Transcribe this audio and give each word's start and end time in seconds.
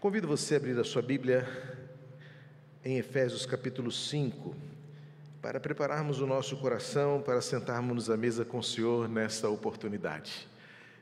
Convido 0.00 0.26
você 0.26 0.54
a 0.54 0.56
abrir 0.56 0.78
a 0.78 0.82
sua 0.82 1.02
Bíblia 1.02 1.46
em 2.82 2.96
Efésios 2.96 3.44
capítulo 3.44 3.92
5, 3.92 4.56
para 5.42 5.60
prepararmos 5.60 6.22
o 6.22 6.26
nosso 6.26 6.56
coração 6.56 7.20
para 7.20 7.42
sentarmos 7.42 8.08
à 8.08 8.16
mesa 8.16 8.42
com 8.42 8.60
o 8.60 8.62
Senhor 8.62 9.06
nesta 9.10 9.50
oportunidade. 9.50 10.48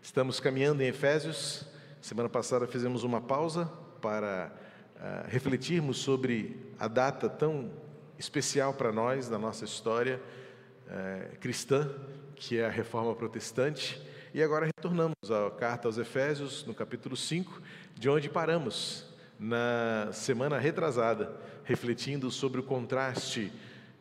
Estamos 0.03 0.41
caminhando 0.41 0.83
em 0.83 0.89
Efésios. 0.89 1.65
Semana 2.03 2.29
passada 2.29 2.67
fizemos 2.67 3.05
uma 3.05 3.21
pausa 3.21 3.67
para 4.03 4.53
uh, 4.97 5.29
refletirmos 5.29 5.99
sobre 5.99 6.57
a 6.77 6.89
data 6.89 7.29
tão 7.29 7.71
especial 8.19 8.75
para 8.75 8.91
nós, 8.91 9.31
na 9.31 9.39
nossa 9.39 9.65
história 9.65 10.21
uh, 10.89 11.39
cristã, 11.39 11.89
que 12.35 12.59
é 12.59 12.67
a 12.67 12.69
Reforma 12.69 13.15
Protestante. 13.15 14.03
E 14.39 14.43
agora 14.45 14.67
retornamos 14.67 15.33
à 15.33 15.51
carta 15.51 15.89
aos 15.89 15.99
Efésios, 15.99 16.65
no 16.65 16.73
capítulo 16.73 17.17
5, 17.17 17.61
de 17.97 18.09
onde 18.09 18.29
paramos 18.29 19.05
na 19.37 20.11
semana 20.13 20.61
retrasada, 20.61 21.37
refletindo 21.65 22.31
sobre 22.31 22.61
o 22.61 22.63
contraste 22.63 23.51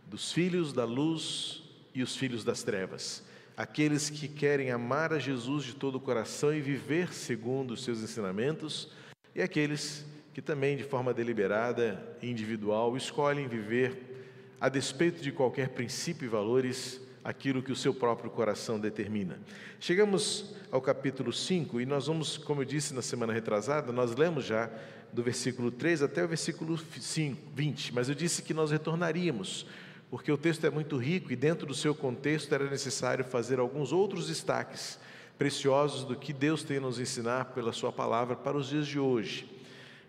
dos 0.06 0.32
filhos 0.32 0.72
da 0.72 0.86
luz 0.86 1.64
e 1.92 2.04
os 2.04 2.16
filhos 2.16 2.44
das 2.44 2.62
trevas. 2.62 3.24
Aqueles 3.58 4.12
que 4.12 4.28
querem 4.28 4.70
amar 4.70 5.12
a 5.12 5.18
Jesus 5.18 5.64
de 5.64 5.74
todo 5.74 5.96
o 5.96 6.00
coração 6.00 6.54
e 6.54 6.62
viver 6.62 7.12
segundo 7.16 7.72
os 7.72 7.84
seus 7.84 8.04
ensinamentos, 8.04 8.92
e 9.34 9.42
aqueles 9.42 10.06
que 10.36 10.42
também, 10.44 10.78
de 10.78 10.84
forma 10.84 11.16
deliberada 11.16 12.16
e 12.22 12.30
individual, 12.30 12.96
escolhem 12.96 13.48
viver, 13.48 14.54
a 14.62 14.70
despeito 14.70 15.20
de 15.20 15.32
qualquer 15.32 15.70
princípio 15.70 16.28
e 16.28 16.30
valores, 16.30 17.02
aquilo 17.28 17.62
que 17.62 17.74
o 17.74 17.76
seu 17.76 17.94
próprio 17.94 18.32
coração 18.32 18.80
determina. 18.80 19.38
Chegamos 19.82 20.56
ao 20.72 20.80
capítulo 20.80 21.34
5 21.34 21.82
e 21.82 21.86
nós 21.86 22.08
vamos, 22.08 22.38
como 22.38 22.62
eu 22.62 22.66
disse 22.66 22.94
na 22.94 23.02
semana 23.02 23.34
retrasada, 23.34 23.92
nós 23.92 24.16
lemos 24.16 24.46
já 24.46 24.72
do 25.12 25.22
versículo 25.22 25.70
3 25.70 26.04
até 26.04 26.24
o 26.24 26.28
versículo 26.30 26.78
5, 26.78 27.38
20, 27.54 27.94
mas 27.94 28.08
eu 28.08 28.16
disse 28.16 28.42
que 28.42 28.54
nós 28.54 28.72
retornaríamos, 28.72 29.66
porque 30.10 30.32
o 30.32 30.38
texto 30.38 30.66
é 30.66 30.70
muito 30.70 30.96
rico 30.96 31.30
e 31.30 31.36
dentro 31.36 31.68
do 31.68 31.74
seu 31.74 31.94
contexto 31.94 32.56
era 32.56 32.70
necessário 32.70 33.26
fazer 33.26 33.60
alguns 33.60 33.92
outros 33.92 34.28
destaques 34.28 34.98
preciosos 35.38 36.06
do 36.06 36.16
que 36.16 36.32
Deus 36.32 36.64
tem 36.64 36.78
a 36.78 36.82
nos 36.82 36.98
ensinar 36.98 37.52
pela 37.54 37.74
sua 37.74 37.92
palavra 37.92 38.38
para 38.38 38.56
os 38.56 38.70
dias 38.70 38.88
de 38.88 39.00
hoje. 39.00 39.52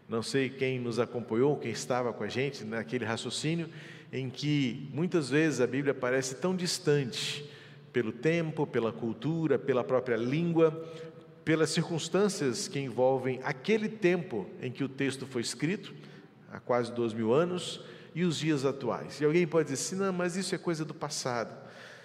Não 0.08 0.22
sei 0.22 0.48
quem 0.48 0.78
nos 0.78 1.00
acompanhou, 1.00 1.56
quem 1.56 1.72
estava 1.72 2.12
com 2.12 2.22
a 2.22 2.28
gente 2.28 2.62
naquele 2.64 3.04
raciocínio, 3.04 3.68
em 4.12 4.30
que 4.30 4.88
muitas 4.92 5.30
vezes 5.30 5.60
a 5.60 5.66
Bíblia 5.66 5.94
parece 5.94 6.36
tão 6.36 6.56
distante 6.56 7.44
pelo 7.92 8.12
tempo, 8.12 8.66
pela 8.66 8.92
cultura, 8.92 9.58
pela 9.58 9.84
própria 9.84 10.16
língua, 10.16 10.70
pelas 11.44 11.70
circunstâncias 11.70 12.68
que 12.68 12.78
envolvem 12.78 13.40
aquele 13.42 13.88
tempo 13.88 14.46
em 14.60 14.70
que 14.70 14.84
o 14.84 14.88
texto 14.88 15.26
foi 15.26 15.42
escrito, 15.42 15.94
há 16.50 16.60
quase 16.60 16.92
dois 16.92 17.12
mil 17.12 17.32
anos, 17.32 17.80
e 18.14 18.24
os 18.24 18.38
dias 18.38 18.64
atuais. 18.64 19.20
E 19.20 19.24
alguém 19.24 19.46
pode 19.46 19.70
dizer 19.70 19.82
assim: 19.82 19.96
não, 19.96 20.12
mas 20.12 20.36
isso 20.36 20.54
é 20.54 20.58
coisa 20.58 20.84
do 20.84 20.94
passado, 20.94 21.54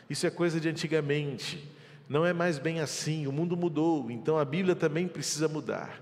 isso 0.09 0.25
é 0.27 0.29
coisa 0.29 0.59
de 0.59 0.69
antigamente, 0.69 1.67
não 2.07 2.25
é 2.25 2.33
mais 2.33 2.59
bem 2.59 2.79
assim, 2.79 3.27
o 3.27 3.31
mundo 3.31 3.57
mudou, 3.57 4.09
então 4.11 4.37
a 4.37 4.45
Bíblia 4.45 4.75
também 4.75 5.07
precisa 5.07 5.47
mudar. 5.47 6.01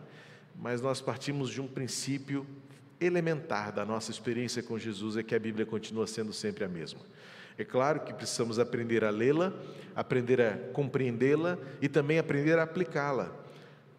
Mas 0.56 0.82
nós 0.82 1.02
partimos 1.02 1.50
de 1.50 1.60
um 1.60 1.68
princípio 1.68 2.46
elementar 3.02 3.72
da 3.72 3.84
nossa 3.84 4.12
experiência 4.12 4.62
com 4.62 4.78
Jesus 4.78 5.18
é 5.18 5.24
que 5.24 5.34
a 5.34 5.40
Bíblia 5.40 5.66
continua 5.66 6.06
sendo 6.06 6.32
sempre 6.32 6.64
a 6.64 6.70
mesma. 6.70 7.02
É 7.58 7.66
claro 7.66 8.02
que 8.02 8.14
precisamos 8.14 8.60
aprender 8.60 9.04
a 9.04 9.10
lê-la, 9.10 9.54
aprender 9.96 10.40
a 10.42 10.58
compreendê-la 10.72 11.58
e 11.82 11.90
também 11.90 12.18
aprender 12.18 12.58
a 12.58 12.64
aplicá-la, 12.64 13.32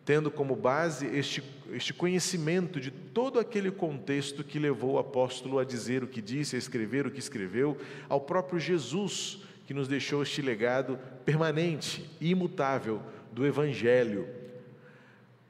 tendo 0.04 0.30
como 0.30 0.56
base 0.56 1.06
este, 1.06 1.42
este 1.72 1.92
conhecimento 1.92 2.80
de 2.80 2.90
todo 2.90 3.38
aquele 3.38 3.70
contexto 3.70 4.42
que 4.42 4.58
levou 4.58 4.92
o 4.92 4.98
apóstolo 4.98 5.58
a 5.58 5.64
dizer 5.64 6.02
o 6.02 6.08
que 6.08 6.22
disse, 6.22 6.56
a 6.56 6.58
escrever 6.58 7.06
o 7.06 7.10
que 7.10 7.20
escreveu, 7.20 7.76
ao 8.08 8.20
próprio 8.20 8.58
Jesus, 8.58 9.42
que 9.66 9.74
nos 9.74 9.86
deixou 9.86 10.22
este 10.22 10.42
legado 10.42 10.98
permanente 11.24 12.08
e 12.20 12.30
imutável 12.30 13.02
do 13.32 13.46
Evangelho. 13.46 14.26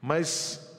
Mas 0.01 0.72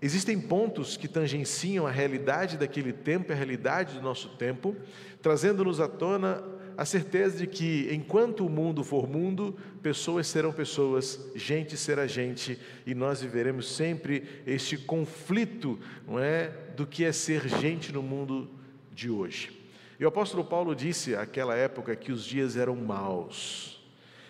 Existem 0.00 0.38
pontos 0.38 0.96
que 0.96 1.08
tangenciam 1.08 1.86
a 1.86 1.90
realidade 1.90 2.58
daquele 2.58 2.92
tempo 2.92 3.30
e 3.30 3.32
a 3.32 3.36
realidade 3.36 3.94
do 3.94 4.02
nosso 4.02 4.28
tempo, 4.36 4.76
trazendo-nos 5.22 5.80
à 5.80 5.88
tona 5.88 6.44
a 6.76 6.84
certeza 6.84 7.38
de 7.38 7.46
que, 7.46 7.88
enquanto 7.90 8.44
o 8.44 8.50
mundo 8.50 8.84
for 8.84 9.08
mundo, 9.08 9.56
pessoas 9.82 10.26
serão 10.26 10.52
pessoas, 10.52 11.18
gente 11.34 11.74
será 11.74 12.06
gente, 12.06 12.58
e 12.84 12.94
nós 12.94 13.22
viveremos 13.22 13.74
sempre 13.74 14.42
este 14.46 14.76
conflito, 14.76 15.78
não 16.06 16.18
é, 16.18 16.48
do 16.76 16.86
que 16.86 17.02
é 17.02 17.12
ser 17.12 17.48
gente 17.48 17.90
no 17.92 18.02
mundo 18.02 18.50
de 18.92 19.08
hoje. 19.08 19.58
E 19.98 20.04
o 20.04 20.08
apóstolo 20.08 20.44
Paulo 20.44 20.74
disse 20.74 21.12
naquela 21.12 21.56
época 21.56 21.96
que 21.96 22.12
os 22.12 22.22
dias 22.22 22.58
eram 22.58 22.76
maus. 22.76 23.82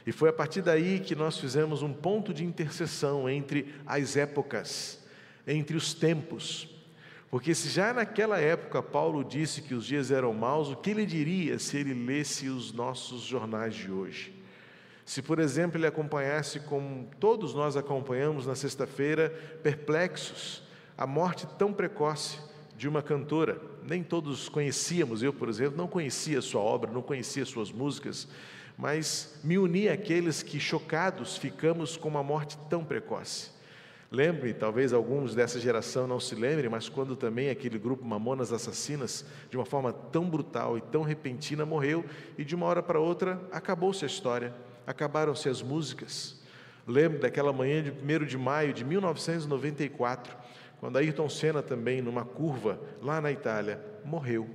E 0.06 0.12
foi 0.12 0.28
a 0.28 0.32
partir 0.32 0.62
daí 0.62 1.00
que 1.00 1.16
nós 1.16 1.36
fizemos 1.36 1.82
um 1.82 1.92
ponto 1.92 2.32
de 2.32 2.44
interseção 2.44 3.28
entre 3.28 3.74
as 3.84 4.16
épocas 4.16 5.04
entre 5.46 5.76
os 5.76 5.94
tempos. 5.94 6.68
Porque 7.30 7.54
se 7.54 7.68
já 7.68 7.92
naquela 7.92 8.38
época 8.38 8.82
Paulo 8.82 9.24
disse 9.24 9.62
que 9.62 9.74
os 9.74 9.84
dias 9.84 10.10
eram 10.10 10.32
maus, 10.32 10.70
o 10.70 10.76
que 10.76 10.90
ele 10.90 11.04
diria 11.04 11.58
se 11.58 11.76
ele 11.76 11.92
lesse 11.92 12.48
os 12.48 12.72
nossos 12.72 13.22
jornais 13.22 13.74
de 13.74 13.90
hoje? 13.90 14.34
Se, 15.04 15.22
por 15.22 15.38
exemplo, 15.38 15.78
ele 15.78 15.86
acompanhasse, 15.86 16.60
como 16.60 17.08
todos 17.20 17.54
nós 17.54 17.76
acompanhamos 17.76 18.46
na 18.46 18.56
sexta-feira, 18.56 19.30
perplexos, 19.62 20.64
a 20.98 21.06
morte 21.06 21.46
tão 21.58 21.72
precoce 21.72 22.38
de 22.76 22.88
uma 22.88 23.02
cantora, 23.02 23.60
nem 23.84 24.02
todos 24.02 24.48
conhecíamos, 24.48 25.22
eu, 25.22 25.32
por 25.32 25.48
exemplo, 25.48 25.76
não 25.76 25.86
conhecia 25.86 26.42
sua 26.42 26.60
obra, 26.60 26.90
não 26.90 27.02
conhecia 27.02 27.44
suas 27.44 27.70
músicas, 27.70 28.26
mas 28.76 29.38
me 29.44 29.56
uni 29.58 29.88
àqueles 29.88 30.42
que, 30.42 30.58
chocados, 30.58 31.36
ficamos 31.36 31.96
com 31.96 32.08
uma 32.08 32.22
morte 32.22 32.58
tão 32.68 32.84
precoce. 32.84 33.55
Lembre, 34.10 34.54
talvez 34.54 34.92
alguns 34.92 35.34
dessa 35.34 35.58
geração 35.58 36.06
não 36.06 36.20
se 36.20 36.34
lembrem, 36.34 36.70
mas 36.70 36.88
quando 36.88 37.16
também 37.16 37.50
aquele 37.50 37.78
grupo 37.78 38.04
Mamonas 38.04 38.52
Assassinas, 38.52 39.24
de 39.50 39.56
uma 39.56 39.64
forma 39.64 39.92
tão 39.92 40.28
brutal 40.30 40.78
e 40.78 40.80
tão 40.80 41.02
repentina, 41.02 41.66
morreu 41.66 42.04
e 42.38 42.44
de 42.44 42.54
uma 42.54 42.66
hora 42.66 42.82
para 42.82 43.00
outra 43.00 43.40
acabou-se 43.50 44.04
a 44.04 44.06
história, 44.06 44.54
acabaram-se 44.86 45.48
as 45.48 45.60
músicas. 45.60 46.40
Lembro 46.86 47.18
daquela 47.18 47.52
manhã 47.52 47.82
de 47.82 47.90
1 47.90 48.24
de 48.26 48.38
maio 48.38 48.72
de 48.72 48.84
1994, 48.84 50.36
quando 50.78 50.98
Ayrton 50.98 51.28
Senna 51.28 51.60
também, 51.60 52.00
numa 52.00 52.24
curva 52.24 52.78
lá 53.02 53.20
na 53.20 53.32
Itália, 53.32 53.82
morreu. 54.04 54.48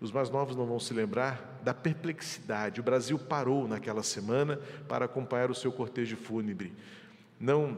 Os 0.00 0.12
mais 0.12 0.30
novos 0.30 0.54
não 0.54 0.66
vão 0.66 0.78
se 0.78 0.94
lembrar 0.94 1.60
da 1.62 1.74
perplexidade. 1.74 2.80
O 2.80 2.84
Brasil 2.84 3.18
parou 3.18 3.66
naquela 3.66 4.02
semana 4.02 4.60
para 4.88 5.04
acompanhar 5.04 5.50
o 5.50 5.54
seu 5.54 5.72
cortejo 5.72 6.16
fúnebre. 6.16 6.72
Não 7.38 7.76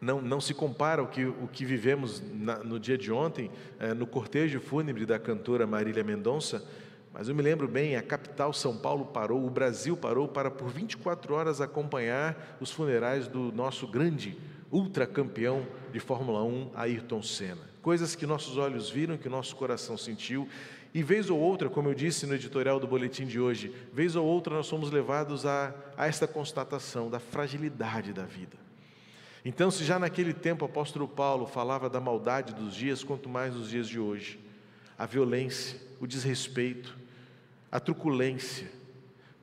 não, 0.00 0.20
não 0.20 0.40
se 0.40 0.54
compara 0.54 1.02
o 1.02 1.08
que, 1.08 1.24
o 1.24 1.48
que 1.52 1.64
vivemos 1.64 2.22
na, 2.32 2.58
no 2.58 2.78
dia 2.78 2.96
de 2.96 3.10
ontem, 3.10 3.50
é, 3.78 3.92
no 3.94 4.06
cortejo 4.06 4.60
fúnebre 4.60 5.04
da 5.04 5.18
cantora 5.18 5.66
Marília 5.66 6.04
Mendonça, 6.04 6.64
mas 7.12 7.28
eu 7.28 7.34
me 7.34 7.42
lembro 7.42 7.66
bem, 7.66 7.96
a 7.96 8.02
capital 8.02 8.52
São 8.52 8.76
Paulo 8.76 9.06
parou, 9.06 9.44
o 9.44 9.50
Brasil 9.50 9.96
parou 9.96 10.28
para 10.28 10.50
por 10.50 10.68
24 10.68 11.34
horas 11.34 11.60
acompanhar 11.60 12.56
os 12.60 12.70
funerais 12.70 13.26
do 13.26 13.50
nosso 13.50 13.86
grande 13.88 14.38
ultracampeão 14.70 15.66
de 15.90 15.98
Fórmula 15.98 16.44
1, 16.44 16.70
Ayrton 16.74 17.22
Senna. 17.22 17.68
Coisas 17.82 18.14
que 18.14 18.26
nossos 18.26 18.56
olhos 18.56 18.90
viram, 18.90 19.16
que 19.16 19.28
nosso 19.28 19.56
coração 19.56 19.96
sentiu, 19.96 20.46
e 20.92 21.02
vez 21.02 21.30
ou 21.30 21.38
outra, 21.38 21.68
como 21.68 21.88
eu 21.88 21.94
disse 21.94 22.26
no 22.26 22.34
editorial 22.34 22.78
do 22.78 22.86
boletim 22.86 23.26
de 23.26 23.40
hoje, 23.40 23.74
vez 23.92 24.14
ou 24.14 24.24
outra 24.24 24.54
nós 24.54 24.66
somos 24.66 24.90
levados 24.90 25.44
a, 25.44 25.74
a 25.96 26.06
esta 26.06 26.26
constatação 26.26 27.10
da 27.10 27.18
fragilidade 27.18 28.12
da 28.12 28.24
vida. 28.24 28.67
Então, 29.44 29.70
se 29.70 29.84
já 29.84 29.98
naquele 29.98 30.34
tempo 30.34 30.64
o 30.64 30.68
apóstolo 30.68 31.06
Paulo 31.06 31.46
falava 31.46 31.88
da 31.88 32.00
maldade 32.00 32.54
dos 32.54 32.74
dias, 32.74 33.04
quanto 33.04 33.28
mais 33.28 33.54
nos 33.54 33.70
dias 33.70 33.88
de 33.88 33.98
hoje, 33.98 34.38
a 34.96 35.06
violência, 35.06 35.80
o 36.00 36.06
desrespeito, 36.06 36.96
a 37.70 37.78
truculência, 37.78 38.68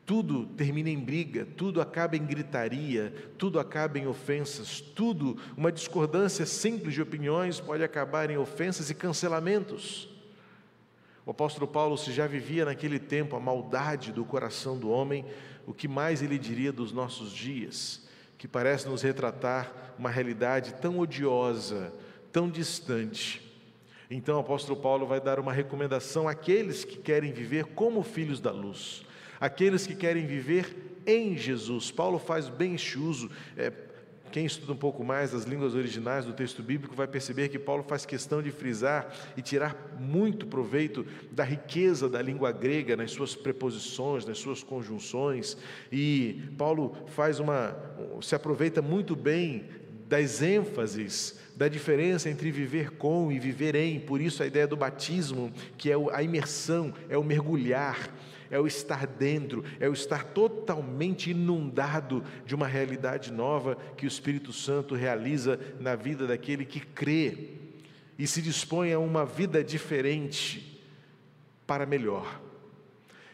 tudo 0.05 0.45
termina 0.45 0.89
em 0.89 0.99
briga, 0.99 1.47
tudo 1.57 1.81
acaba 1.81 2.15
em 2.15 2.23
gritaria, 2.23 3.11
tudo 3.37 3.59
acaba 3.59 3.97
em 3.97 4.05
ofensas, 4.05 4.79
tudo, 4.79 5.37
uma 5.57 5.71
discordância 5.71 6.45
simples 6.45 6.93
de 6.93 7.01
opiniões 7.01 7.59
pode 7.59 7.83
acabar 7.83 8.29
em 8.29 8.37
ofensas 8.37 8.89
e 8.91 8.93
cancelamentos. 8.93 10.07
O 11.25 11.31
apóstolo 11.31 11.67
Paulo, 11.67 11.97
se 11.97 12.11
já 12.11 12.27
vivia 12.27 12.65
naquele 12.65 12.99
tempo 12.99 13.35
a 13.35 13.39
maldade 13.39 14.11
do 14.11 14.23
coração 14.23 14.77
do 14.77 14.89
homem, 14.89 15.25
o 15.65 15.73
que 15.73 15.87
mais 15.87 16.21
ele 16.21 16.37
diria 16.37 16.71
dos 16.71 16.91
nossos 16.91 17.31
dias? 17.31 18.04
Que 18.37 18.47
parece 18.47 18.87
nos 18.87 19.01
retratar 19.01 19.93
uma 19.97 20.09
realidade 20.09 20.73
tão 20.75 20.99
odiosa, 20.99 21.93
tão 22.31 22.49
distante. 22.49 23.41
Então 24.09 24.37
o 24.37 24.41
apóstolo 24.41 24.79
Paulo 24.79 25.07
vai 25.07 25.19
dar 25.19 25.39
uma 25.39 25.53
recomendação 25.53 26.27
àqueles 26.27 26.83
que 26.83 26.97
querem 26.97 27.31
viver 27.31 27.65
como 27.65 28.03
filhos 28.03 28.39
da 28.39 28.51
luz, 28.51 29.03
aqueles 29.39 29.87
que 29.87 29.95
querem 29.95 30.25
viver 30.25 31.01
em 31.05 31.37
Jesus. 31.37 31.91
Paulo 31.91 32.19
faz 32.19 32.49
bem 32.49 32.75
este 32.75 32.97
uso. 32.97 33.29
É, 33.57 33.71
quem 34.35 34.45
estuda 34.45 34.73
um 34.73 34.75
pouco 34.75 35.01
mais 35.01 35.33
as 35.33 35.45
línguas 35.45 35.75
originais 35.75 36.25
do 36.25 36.33
texto 36.33 36.61
bíblico 36.61 36.93
vai 36.93 37.07
perceber 37.07 37.47
que 37.47 37.57
Paulo 37.57 37.85
faz 37.87 38.05
questão 38.05 38.43
de 38.43 38.51
frisar 38.51 39.09
e 39.37 39.41
tirar 39.41 39.95
muito 39.97 40.45
proveito 40.45 41.05
da 41.31 41.45
riqueza 41.45 42.09
da 42.09 42.21
língua 42.21 42.51
grega 42.51 42.97
nas 42.97 43.11
suas 43.11 43.33
preposições, 43.33 44.25
nas 44.25 44.37
suas 44.37 44.61
conjunções, 44.61 45.57
e 45.89 46.49
Paulo 46.57 46.97
faz 47.07 47.39
uma 47.39 47.77
se 48.21 48.35
aproveita 48.35 48.81
muito 48.81 49.15
bem 49.15 49.69
das 50.07 50.41
ênfases 50.41 51.39
da 51.55 51.67
diferença 51.67 52.29
entre 52.29 52.51
viver 52.51 52.91
com 52.91 53.31
e 53.31 53.39
viver 53.39 53.75
em, 53.75 53.99
por 53.99 54.19
isso 54.19 54.43
a 54.43 54.45
ideia 54.45 54.67
do 54.67 54.75
batismo, 54.75 55.51
que 55.77 55.89
é 55.89 55.95
a 56.11 56.21
imersão, 56.21 56.93
é 57.07 57.17
o 57.17 57.23
mergulhar, 57.23 58.13
é 58.51 58.59
o 58.59 58.67
estar 58.67 59.07
dentro, 59.07 59.63
é 59.79 59.87
o 59.87 59.93
estar 59.93 60.25
totalmente 60.25 61.31
inundado 61.31 62.23
de 62.45 62.53
uma 62.53 62.67
realidade 62.67 63.31
nova 63.31 63.77
que 63.95 64.05
o 64.05 64.07
Espírito 64.07 64.51
Santo 64.51 64.95
realiza 64.95 65.59
na 65.79 65.95
vida 65.95 66.27
daquele 66.27 66.65
que 66.65 66.81
crê 66.81 67.51
e 68.19 68.27
se 68.27 68.41
dispõe 68.41 68.93
a 68.93 68.99
uma 68.99 69.25
vida 69.25 69.63
diferente 69.63 70.81
para 71.65 71.85
melhor. 71.85 72.44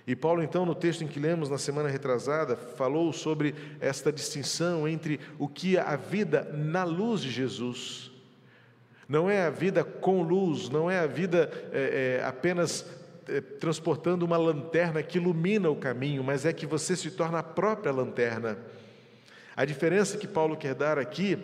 E 0.06 0.16
Paulo, 0.16 0.42
então, 0.42 0.66
no 0.66 0.74
texto 0.74 1.04
em 1.04 1.08
que 1.08 1.20
lemos 1.20 1.50
na 1.50 1.58
semana 1.58 1.90
retrasada, 1.90 2.56
falou 2.56 3.14
sobre 3.14 3.54
esta 3.80 4.12
distinção 4.12 4.88
entre 4.88 5.20
o 5.38 5.48
que 5.48 5.78
é 5.78 5.82
a 5.82 5.96
vida 5.96 6.52
na 6.54 6.84
luz 6.84 7.22
de 7.22 7.30
Jesus. 7.30 8.12
Não 9.08 9.30
é 9.30 9.46
a 9.46 9.50
vida 9.50 9.84
com 9.84 10.22
luz, 10.22 10.70
não 10.70 10.90
é 10.90 11.00
a 11.00 11.08
vida 11.08 11.52
é, 11.72 12.20
é, 12.22 12.26
apenas 12.26 12.86
é, 13.28 13.42
transportando 13.42 14.26
uma 14.26 14.38
lanterna 14.38 15.04
que 15.04 15.18
ilumina 15.18 15.70
o 15.70 15.76
caminho, 15.76 16.24
mas 16.24 16.46
é 16.46 16.54
que 16.54 16.66
você 16.66 16.96
se 16.96 17.12
torna 17.12 17.40
a 17.40 17.44
própria 17.44 17.92
lanterna. 17.92 18.58
A 19.56 19.66
diferença 19.66 20.18
que 20.18 20.28
Paulo 20.28 20.58
quer 20.58 20.74
dar 20.74 20.98
aqui, 20.98 21.38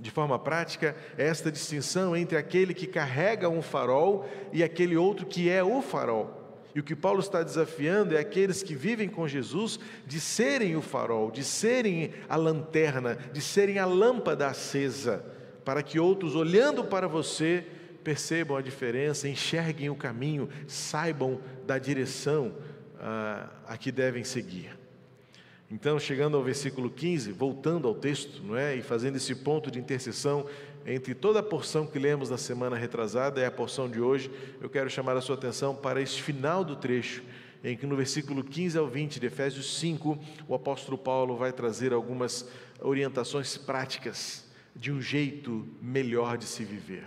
de 0.00 0.10
forma 0.10 0.38
prática, 0.38 0.94
é 1.16 1.26
esta 1.26 1.50
distinção 1.50 2.16
entre 2.16 2.36
aquele 2.36 2.74
que 2.74 2.86
carrega 2.86 3.48
um 3.48 3.62
farol 3.62 4.28
e 4.52 4.62
aquele 4.62 4.96
outro 4.96 5.24
que 5.24 5.48
é 5.48 5.62
o 5.62 5.80
farol. 5.80 6.47
E 6.74 6.80
o 6.80 6.82
que 6.82 6.94
Paulo 6.94 7.20
está 7.20 7.42
desafiando 7.42 8.16
é 8.16 8.20
aqueles 8.20 8.62
que 8.62 8.74
vivem 8.74 9.08
com 9.08 9.26
Jesus 9.26 9.80
de 10.06 10.20
serem 10.20 10.76
o 10.76 10.82
farol, 10.82 11.30
de 11.30 11.42
serem 11.42 12.12
a 12.28 12.36
lanterna, 12.36 13.16
de 13.32 13.40
serem 13.40 13.78
a 13.78 13.86
lâmpada 13.86 14.46
acesa, 14.46 15.24
para 15.64 15.82
que 15.82 15.98
outros, 15.98 16.34
olhando 16.34 16.84
para 16.84 17.08
você, 17.08 17.64
percebam 18.04 18.56
a 18.56 18.62
diferença, 18.62 19.28
enxerguem 19.28 19.90
o 19.90 19.96
caminho, 19.96 20.48
saibam 20.66 21.40
da 21.66 21.78
direção 21.78 22.54
ah, 23.00 23.48
a 23.66 23.76
que 23.76 23.92
devem 23.92 24.24
seguir. 24.24 24.78
Então, 25.70 25.98
chegando 25.98 26.34
ao 26.34 26.42
versículo 26.42 26.88
15, 26.88 27.30
voltando 27.32 27.86
ao 27.86 27.94
texto, 27.94 28.42
não 28.42 28.56
é? 28.56 28.74
E 28.74 28.80
fazendo 28.80 29.16
esse 29.16 29.34
ponto 29.34 29.70
de 29.70 29.78
interseção 29.78 30.46
entre 30.94 31.14
toda 31.14 31.40
a 31.40 31.42
porção 31.42 31.86
que 31.86 31.98
lemos 31.98 32.30
na 32.30 32.38
semana 32.38 32.74
retrasada 32.74 33.40
e 33.40 33.44
a 33.44 33.50
porção 33.50 33.90
de 33.90 34.00
hoje, 34.00 34.30
eu 34.58 34.70
quero 34.70 34.88
chamar 34.88 35.16
a 35.16 35.20
sua 35.20 35.34
atenção 35.34 35.74
para 35.74 36.00
este 36.00 36.22
final 36.22 36.64
do 36.64 36.74
trecho, 36.74 37.22
em 37.62 37.76
que 37.76 37.86
no 37.86 37.94
versículo 37.94 38.42
15 38.42 38.78
ao 38.78 38.86
20 38.86 39.20
de 39.20 39.26
Efésios 39.26 39.78
5, 39.78 40.18
o 40.48 40.54
apóstolo 40.54 40.96
Paulo 40.96 41.36
vai 41.36 41.52
trazer 41.52 41.92
algumas 41.92 42.48
orientações 42.80 43.58
práticas 43.58 44.46
de 44.74 44.90
um 44.90 45.00
jeito 45.00 45.66
melhor 45.82 46.38
de 46.38 46.44
se 46.44 46.64
viver. 46.64 47.04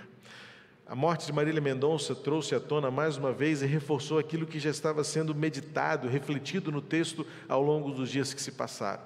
A 0.85 0.93
morte 0.93 1.25
de 1.25 1.33
Marília 1.33 1.61
Mendonça 1.61 2.13
trouxe 2.13 2.53
à 2.53 2.59
tona 2.59 2.91
mais 2.91 3.17
uma 3.17 3.31
vez 3.31 3.63
e 3.63 3.65
reforçou 3.65 4.19
aquilo 4.19 4.45
que 4.45 4.59
já 4.59 4.69
estava 4.69 5.03
sendo 5.03 5.33
meditado, 5.33 6.07
refletido 6.07 6.71
no 6.71 6.81
texto 6.81 7.25
ao 7.47 7.63
longo 7.63 7.91
dos 7.91 8.11
dias 8.11 8.33
que 8.33 8.41
se 8.41 8.51
passaram. 8.51 9.01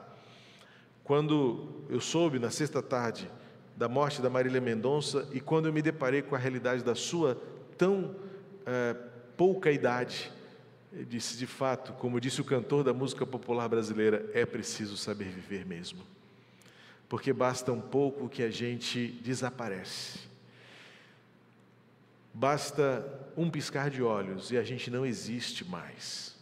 Quando 1.04 1.86
eu 1.88 2.02
soube 2.02 2.40
na 2.40 2.50
sexta 2.50 2.82
tarde 2.82 3.30
da 3.76 3.88
morte 3.90 4.22
da 4.22 4.30
Marília 4.30 4.62
Mendonça 4.62 5.28
e 5.34 5.40
quando 5.40 5.68
eu 5.68 5.74
me 5.74 5.82
deparei 5.82 6.22
com 6.22 6.36
a 6.36 6.38
realidade 6.38 6.84
da 6.84 6.96
sua 6.96 7.42
tão 7.78 8.16
é, 8.66 8.96
pouca 9.36 9.72
idade, 9.72 10.32
eu 10.94 11.04
disse 11.04 11.38
de 11.38 11.46
fato, 11.46 11.94
como 11.94 12.22
disse 12.22 12.40
o 12.40 12.46
cantor 12.46 12.84
da 12.84 12.94
música 12.94 13.26
popular 13.26 13.68
brasileira, 13.68 14.30
é 14.34 14.46
preciso 14.46 14.96
saber 14.96 15.26
viver 15.26 15.66
mesmo. 15.66 16.00
Porque 17.10 17.34
basta 17.34 17.72
um 17.72 17.82
pouco 17.82 18.30
que 18.30 18.42
a 18.42 18.50
gente 18.50 19.08
desaparece 19.24 20.26
Basta 22.38 23.08
um 23.38 23.50
piscar 23.50 23.90
de 23.90 24.04
olhos 24.04 24.52
e 24.52 24.58
a 24.58 24.64
gente 24.64 24.92
não 24.92 25.06
existe 25.06 25.64
mais. 25.64 26.36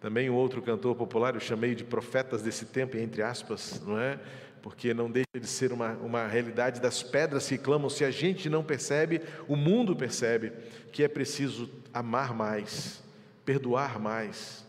Também 0.00 0.28
um 0.28 0.34
outro 0.34 0.60
cantor 0.60 0.96
popular, 0.96 1.34
eu 1.34 1.40
chamei 1.40 1.76
de 1.76 1.84
profetas 1.84 2.42
desse 2.42 2.66
tempo, 2.66 2.96
entre 2.96 3.22
aspas, 3.22 3.80
não 3.86 3.96
é? 3.96 4.18
Porque 4.62 4.92
não 4.92 5.10
deixa 5.10 5.38
de 5.40 5.46
ser 5.46 5.72
uma, 5.72 5.92
uma 5.94 6.26
realidade 6.26 6.80
das 6.80 7.02
pedras 7.02 7.48
que 7.48 7.58
clamam. 7.58 7.88
Se 7.88 8.04
a 8.04 8.10
gente 8.10 8.48
não 8.48 8.62
percebe, 8.62 9.20
o 9.46 9.56
mundo 9.56 9.94
percebe 9.94 10.52
que 10.92 11.02
é 11.02 11.08
preciso 11.08 11.70
amar 11.92 12.34
mais, 12.34 13.02
perdoar 13.44 13.98
mais, 13.98 14.64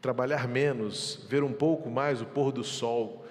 trabalhar 0.00 0.48
menos, 0.48 1.26
ver 1.28 1.42
um 1.42 1.52
pouco 1.52 1.90
mais 1.90 2.20
o 2.20 2.26
pôr 2.26 2.52
do 2.52 2.64
sol, 2.64 3.26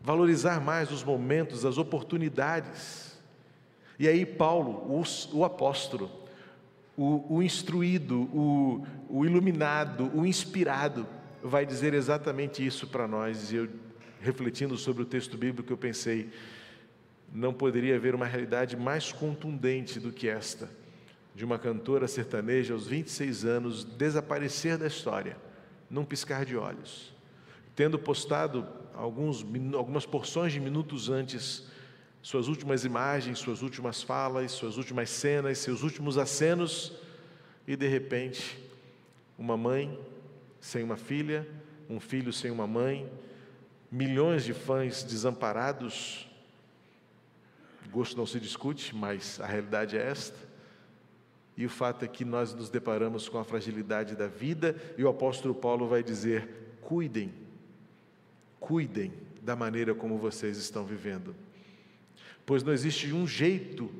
valorizar 0.00 0.60
mais 0.60 0.90
os 0.90 1.02
momentos, 1.02 1.64
as 1.64 1.78
oportunidades 1.78 3.06
e 3.98 4.06
aí, 4.06 4.26
Paulo, 4.26 4.70
o, 4.70 5.02
o 5.32 5.44
apóstolo, 5.44 6.10
o, 6.96 7.36
o 7.36 7.42
instruído, 7.42 8.22
o, 8.32 8.86
o, 9.08 9.24
iluminado, 9.24 10.10
o 10.14 10.26
inspirado, 10.26 11.06
vai 11.42 11.64
dizer 11.64 11.94
exatamente 11.94 12.64
isso 12.64 12.86
para 12.86 13.08
nós. 13.08 13.52
E 13.52 13.56
eu, 13.56 13.68
refletindo 14.20 14.76
sobre 14.76 15.02
o 15.02 15.06
texto 15.06 15.36
bíblico, 15.36 15.72
eu 15.72 15.76
pensei, 15.76 16.30
não 17.32 17.52
poderia 17.52 17.96
haver 17.96 18.14
uma 18.14 18.26
realidade 18.26 18.76
mais 18.76 19.12
contundente 19.12 20.00
do 20.00 20.12
que 20.12 20.28
esta, 20.28 20.68
de 21.34 21.44
uma 21.44 21.58
cantora 21.58 22.08
sertaneja 22.08 22.74
aos 22.74 22.86
26 22.86 23.44
anos 23.44 23.84
desaparecer 23.84 24.78
da 24.78 24.86
história, 24.86 25.36
num 25.90 26.04
piscar 26.04 26.44
de 26.44 26.56
olhos, 26.56 27.12
tendo 27.74 27.98
postado 27.98 28.66
alguns, 28.94 29.44
algumas 29.74 30.06
porções 30.06 30.52
de 30.52 30.60
minutos 30.60 31.08
antes 31.08 31.66
suas 32.26 32.48
últimas 32.48 32.84
imagens, 32.84 33.38
suas 33.38 33.62
últimas 33.62 34.02
falas, 34.02 34.50
suas 34.50 34.76
últimas 34.76 35.10
cenas, 35.10 35.58
seus 35.58 35.84
últimos 35.84 36.18
acenos, 36.18 36.92
e 37.68 37.76
de 37.76 37.86
repente, 37.86 38.58
uma 39.38 39.56
mãe 39.56 39.96
sem 40.60 40.82
uma 40.82 40.96
filha, 40.96 41.46
um 41.88 42.00
filho 42.00 42.32
sem 42.32 42.50
uma 42.50 42.66
mãe, 42.66 43.08
milhões 43.90 44.44
de 44.44 44.52
fãs 44.52 45.02
desamparados. 45.02 46.28
Gosto 47.90 48.16
não 48.16 48.26
se 48.26 48.40
discute, 48.40 48.94
mas 48.94 49.40
a 49.40 49.46
realidade 49.46 49.96
é 49.96 50.02
esta. 50.02 50.46
E 51.56 51.64
o 51.64 51.70
fato 51.70 52.04
é 52.04 52.08
que 52.08 52.24
nós 52.24 52.52
nos 52.52 52.68
deparamos 52.68 53.28
com 53.28 53.38
a 53.38 53.44
fragilidade 53.44 54.14
da 54.14 54.28
vida, 54.28 54.76
e 54.98 55.04
o 55.04 55.08
apóstolo 55.08 55.54
Paulo 55.54 55.88
vai 55.88 56.02
dizer: 56.02 56.76
cuidem, 56.82 57.32
cuidem 58.60 59.12
da 59.40 59.56
maneira 59.56 59.94
como 59.94 60.18
vocês 60.18 60.58
estão 60.58 60.84
vivendo 60.84 61.34
pois 62.46 62.62
não 62.62 62.72
existe 62.72 63.12
um 63.12 63.26
jeito 63.26 63.90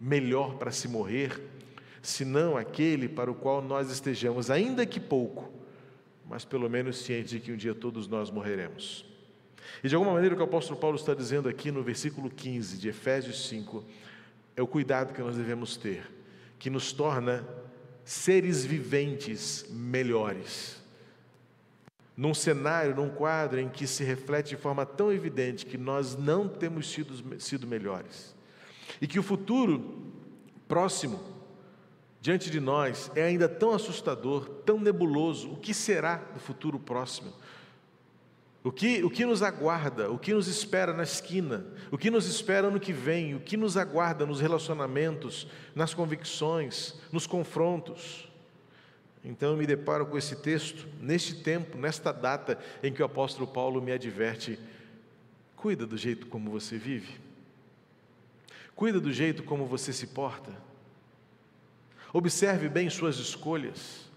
melhor 0.00 0.54
para 0.56 0.70
se 0.70 0.86
morrer, 0.86 1.42
senão 2.00 2.56
aquele 2.56 3.08
para 3.08 3.30
o 3.30 3.34
qual 3.34 3.60
nós 3.60 3.90
estejamos, 3.90 4.48
ainda 4.50 4.86
que 4.86 5.00
pouco, 5.00 5.52
mas 6.24 6.44
pelo 6.44 6.70
menos 6.70 6.98
cientes 6.98 7.32
de 7.32 7.40
que 7.40 7.52
um 7.52 7.56
dia 7.56 7.74
todos 7.74 8.06
nós 8.06 8.30
morreremos. 8.30 9.04
E 9.82 9.88
de 9.88 9.94
alguma 9.94 10.14
maneira 10.14 10.34
o 10.34 10.36
que 10.36 10.42
o 10.42 10.46
apóstolo 10.46 10.78
Paulo 10.78 10.96
está 10.96 11.14
dizendo 11.14 11.48
aqui 11.48 11.70
no 11.70 11.82
versículo 11.82 12.30
15 12.30 12.78
de 12.78 12.88
Efésios 12.88 13.48
5 13.48 13.84
é 14.56 14.62
o 14.62 14.66
cuidado 14.66 15.12
que 15.14 15.22
nós 15.22 15.36
devemos 15.36 15.76
ter, 15.76 16.10
que 16.58 16.68
nos 16.68 16.92
torna 16.92 17.46
seres 18.04 18.64
viventes 18.64 19.66
melhores 19.70 20.78
num 22.18 22.34
cenário, 22.34 22.96
num 22.96 23.08
quadro 23.08 23.60
em 23.60 23.68
que 23.68 23.86
se 23.86 24.02
reflete 24.02 24.48
de 24.48 24.56
forma 24.56 24.84
tão 24.84 25.12
evidente 25.12 25.64
que 25.64 25.78
nós 25.78 26.16
não 26.16 26.48
temos 26.48 26.90
sido, 26.90 27.40
sido 27.40 27.64
melhores. 27.64 28.34
E 29.00 29.06
que 29.06 29.20
o 29.20 29.22
futuro 29.22 30.12
próximo, 30.66 31.20
diante 32.20 32.50
de 32.50 32.58
nós, 32.58 33.08
é 33.14 33.22
ainda 33.22 33.48
tão 33.48 33.70
assustador, 33.70 34.48
tão 34.66 34.80
nebuloso. 34.80 35.52
O 35.52 35.56
que 35.58 35.72
será 35.72 36.16
do 36.16 36.40
futuro 36.40 36.80
próximo? 36.80 37.32
O 38.64 38.72
que, 38.72 39.04
o 39.04 39.10
que 39.10 39.24
nos 39.24 39.42
aguarda, 39.42 40.10
o 40.10 40.18
que 40.18 40.34
nos 40.34 40.48
espera 40.48 40.92
na 40.92 41.04
esquina, 41.04 41.64
o 41.90 41.96
que 41.96 42.10
nos 42.10 42.26
espera 42.26 42.68
no 42.68 42.80
que 42.80 42.92
vem, 42.92 43.34
o 43.34 43.40
que 43.40 43.56
nos 43.56 43.76
aguarda 43.76 44.26
nos 44.26 44.40
relacionamentos, 44.40 45.46
nas 45.74 45.94
convicções, 45.94 46.94
nos 47.12 47.26
confrontos. 47.26 48.28
Então 49.24 49.52
eu 49.52 49.56
me 49.56 49.66
deparo 49.66 50.06
com 50.06 50.18
esse 50.18 50.36
texto, 50.36 50.88
neste 51.00 51.36
tempo, 51.36 51.78
nesta 51.78 52.12
data 52.12 52.58
em 52.82 52.92
que 52.92 53.00
o 53.00 53.06
apóstolo 53.06 53.46
Paulo 53.46 53.80
me 53.80 53.92
adverte: 53.92 54.58
cuida 55.56 55.86
do 55.86 55.96
jeito 55.96 56.26
como 56.26 56.50
você 56.50 56.76
vive, 56.76 57.20
cuida 58.74 59.00
do 59.00 59.12
jeito 59.12 59.44
como 59.44 59.66
você 59.66 59.92
se 59.92 60.08
porta, 60.08 60.52
observe 62.12 62.68
bem 62.68 62.90
suas 62.90 63.18
escolhas, 63.18 64.10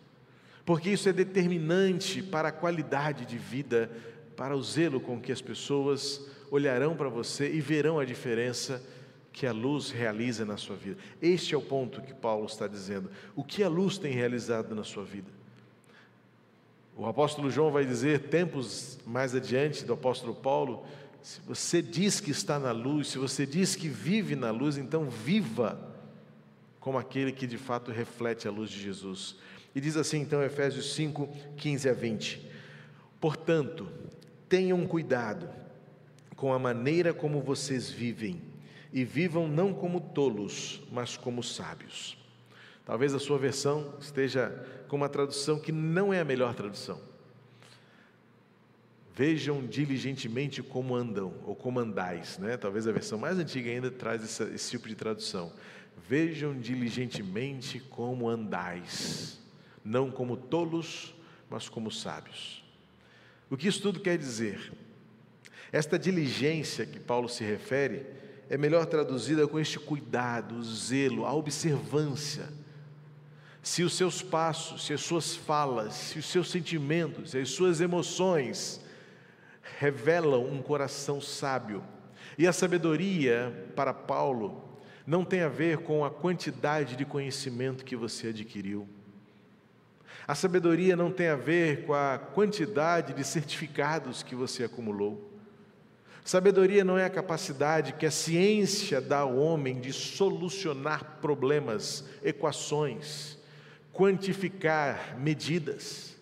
porque 0.66 0.90
isso 0.90 1.10
é 1.10 1.14
determinante 1.14 2.24
para 2.24 2.50
a 2.50 2.52
qualidade 2.52 3.26
de 3.26 3.38
vida 3.38 3.90
para 4.42 4.58
o 4.58 4.64
zelo 4.64 5.00
com 5.00 5.22
que 5.22 5.32
as 5.32 5.40
pessoas 5.40 6.28
olharão 6.50 6.96
para 6.96 7.08
você 7.08 7.54
e 7.54 7.62
verão 7.62 8.00
a 8.00 8.06
diferença 8.06 8.82
que 9.32 9.46
a 9.46 9.52
luz 9.52 9.92
realiza 9.92 10.44
na 10.44 10.58
sua 10.58 10.76
vida. 10.76 10.98
Este 11.22 11.54
é 11.54 11.58
o 11.60 11.62
ponto 11.62 12.02
que 12.02 12.12
Paulo 12.12 12.48
está 12.48 12.66
dizendo. 12.66 13.12
O 13.36 13.44
que 13.44 13.62
a 13.62 13.70
luz 13.70 14.00
tem 14.00 14.12
realizado 14.12 14.74
na 14.74 14.84
sua 14.84 15.04
vida? 15.04 15.30
O 16.98 17.06
apóstolo 17.06 17.52
João 17.52 17.72
vai 17.72 17.86
dizer, 17.86 18.30
tempos 18.30 18.98
mais 19.06 19.36
adiante 19.36 19.86
do 19.86 19.94
apóstolo 19.94 20.34
Paulo, 20.34 20.88
se 21.22 21.40
você 21.42 21.80
diz 21.80 22.20
que 22.20 22.32
está 22.32 22.58
na 22.58 22.72
luz, 22.72 23.10
se 23.10 23.20
você 23.20 23.46
diz 23.46 23.76
que 23.76 23.88
vive 23.88 24.36
na 24.36 24.50
luz, 24.50 24.76
então 24.76 25.08
viva 25.08 25.80
como 26.80 26.98
aquele 26.98 27.32
que 27.32 27.46
de 27.46 27.60
fato 27.60 27.92
reflete 27.92 28.48
a 28.48 28.52
luz 28.52 28.72
de 28.72 28.82
Jesus. 28.82 29.36
E 29.76 29.80
diz 29.80 29.96
assim 29.96 30.22
então 30.22 30.42
Efésios 30.42 30.96
5, 30.96 31.30
15 31.58 31.90
a 31.90 31.94
20: 31.94 32.50
Portanto, 33.20 33.88
tenham 34.52 34.86
cuidado 34.86 35.50
com 36.36 36.52
a 36.52 36.60
maneira 36.60 37.14
como 37.14 37.40
vocês 37.40 37.90
vivem, 37.90 38.42
e 38.92 39.06
vivam 39.06 39.48
não 39.48 39.74
como 39.74 40.02
tolos, 40.02 40.82
mas 40.92 41.16
como 41.16 41.42
sábios. 41.42 42.18
Talvez 42.86 43.14
a 43.14 43.20
sua 43.20 43.38
versão 43.38 43.96
esteja 44.02 44.50
com 44.90 44.98
uma 44.98 45.08
tradução 45.08 45.58
que 45.58 45.72
não 45.72 46.14
é 46.14 46.20
a 46.20 46.26
melhor 46.26 46.54
tradução. 46.54 47.00
Vejam 49.16 49.66
diligentemente 49.66 50.62
como 50.62 50.96
andam, 50.96 51.34
ou 51.46 51.56
como 51.56 51.80
andais, 51.80 52.38
né? 52.38 52.58
Talvez 52.58 52.86
a 52.86 52.92
versão 52.92 53.18
mais 53.18 53.38
antiga 53.38 53.70
ainda 53.70 53.90
traz 53.90 54.22
esse, 54.22 54.44
esse 54.54 54.72
tipo 54.72 54.90
de 54.90 54.96
tradução. 54.96 55.54
Vejam 56.10 56.60
diligentemente 56.60 57.80
como 57.80 58.28
andais, 58.28 59.40
não 59.86 60.12
como 60.12 60.36
tolos, 60.36 61.16
mas 61.50 61.70
como 61.70 61.90
sábios. 61.90 62.61
O 63.52 63.58
que 63.58 63.68
isso 63.68 63.82
tudo 63.82 64.00
quer 64.00 64.18
dizer? 64.18 64.72
Esta 65.74 66.00
diligência 66.00 66.86
que 66.86 66.98
Paulo 66.98 67.28
se 67.28 67.44
refere 67.44 68.06
é 68.50 68.58
melhor 68.58 68.86
traduzida 68.86 69.46
com 69.46 69.60
este 69.60 69.78
cuidado, 69.78 70.56
o 70.56 70.64
zelo, 70.64 71.26
a 71.26 71.34
observância. 71.34 72.48
Se 73.62 73.84
os 73.84 73.94
seus 73.94 74.22
passos, 74.22 74.86
se 74.86 74.94
as 74.94 75.02
suas 75.02 75.36
falas, 75.36 75.94
se 75.94 76.20
os 76.20 76.26
seus 76.28 76.50
sentimentos, 76.50 77.32
se 77.32 77.40
as 77.40 77.50
suas 77.50 77.82
emoções 77.82 78.80
revelam 79.80 80.46
um 80.46 80.62
coração 80.62 81.20
sábio. 81.20 81.84
E 82.38 82.48
a 82.48 82.54
sabedoria, 82.54 83.70
para 83.76 83.94
Paulo, 83.94 84.80
não 85.06 85.26
tem 85.26 85.42
a 85.42 85.50
ver 85.50 85.80
com 85.80 86.06
a 86.06 86.10
quantidade 86.10 86.96
de 86.96 87.04
conhecimento 87.04 87.84
que 87.84 87.98
você 87.98 88.30
adquiriu. 88.30 88.88
A 90.32 90.36
sabedoria 90.36 90.96
não 90.96 91.12
tem 91.12 91.28
a 91.28 91.36
ver 91.36 91.86
com 91.86 91.94
a 91.94 92.18
quantidade 92.18 93.14
de 93.14 93.22
certificados 93.22 94.24
que 94.24 94.34
você 94.34 94.64
acumulou. 94.64 95.30
Sabedoria 96.24 96.86
não 96.86 96.98
é 96.98 97.04
a 97.04 97.10
capacidade 97.10 97.92
que 97.92 98.06
a 98.06 98.12
ciência 98.12 99.02
dá 99.02 99.18
ao 99.18 99.36
homem 99.36 99.82
de 99.82 99.92
solucionar 99.92 101.18
problemas, 101.22 102.06
equações, 102.24 103.38
quantificar 103.92 105.20
medidas. 105.20 106.16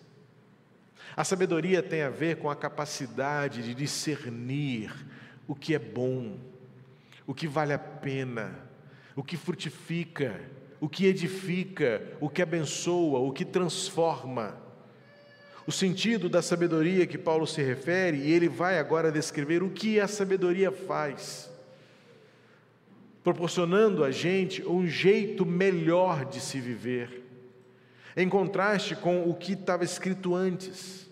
A 1.16 1.22
sabedoria 1.22 1.80
tem 1.80 2.02
a 2.02 2.10
ver 2.10 2.38
com 2.38 2.50
a 2.50 2.56
capacidade 2.56 3.62
de 3.62 3.76
discernir 3.76 4.92
o 5.46 5.54
que 5.54 5.72
é 5.72 5.78
bom, 5.78 6.36
o 7.28 7.32
que 7.32 7.46
vale 7.46 7.72
a 7.72 7.78
pena, 7.78 8.58
o 9.14 9.22
que 9.22 9.36
frutifica, 9.36 10.40
o 10.80 10.88
que 10.88 11.06
edifica, 11.06 12.02
o 12.20 12.28
que 12.28 12.40
abençoa, 12.40 13.18
o 13.18 13.32
que 13.32 13.44
transforma. 13.44 14.56
O 15.66 15.72
sentido 15.72 16.28
da 16.28 16.40
sabedoria 16.40 17.06
que 17.06 17.18
Paulo 17.18 17.46
se 17.46 17.62
refere, 17.62 18.16
e 18.16 18.32
ele 18.32 18.48
vai 18.48 18.78
agora 18.78 19.12
descrever 19.12 19.62
o 19.62 19.70
que 19.70 20.00
a 20.00 20.08
sabedoria 20.08 20.72
faz, 20.72 21.50
proporcionando 23.22 24.02
a 24.02 24.10
gente 24.10 24.66
um 24.66 24.86
jeito 24.86 25.44
melhor 25.44 26.24
de 26.24 26.40
se 26.40 26.58
viver, 26.58 27.24
em 28.16 28.28
contraste 28.28 28.96
com 28.96 29.28
o 29.28 29.34
que 29.34 29.52
estava 29.52 29.84
escrito 29.84 30.34
antes. 30.34 31.09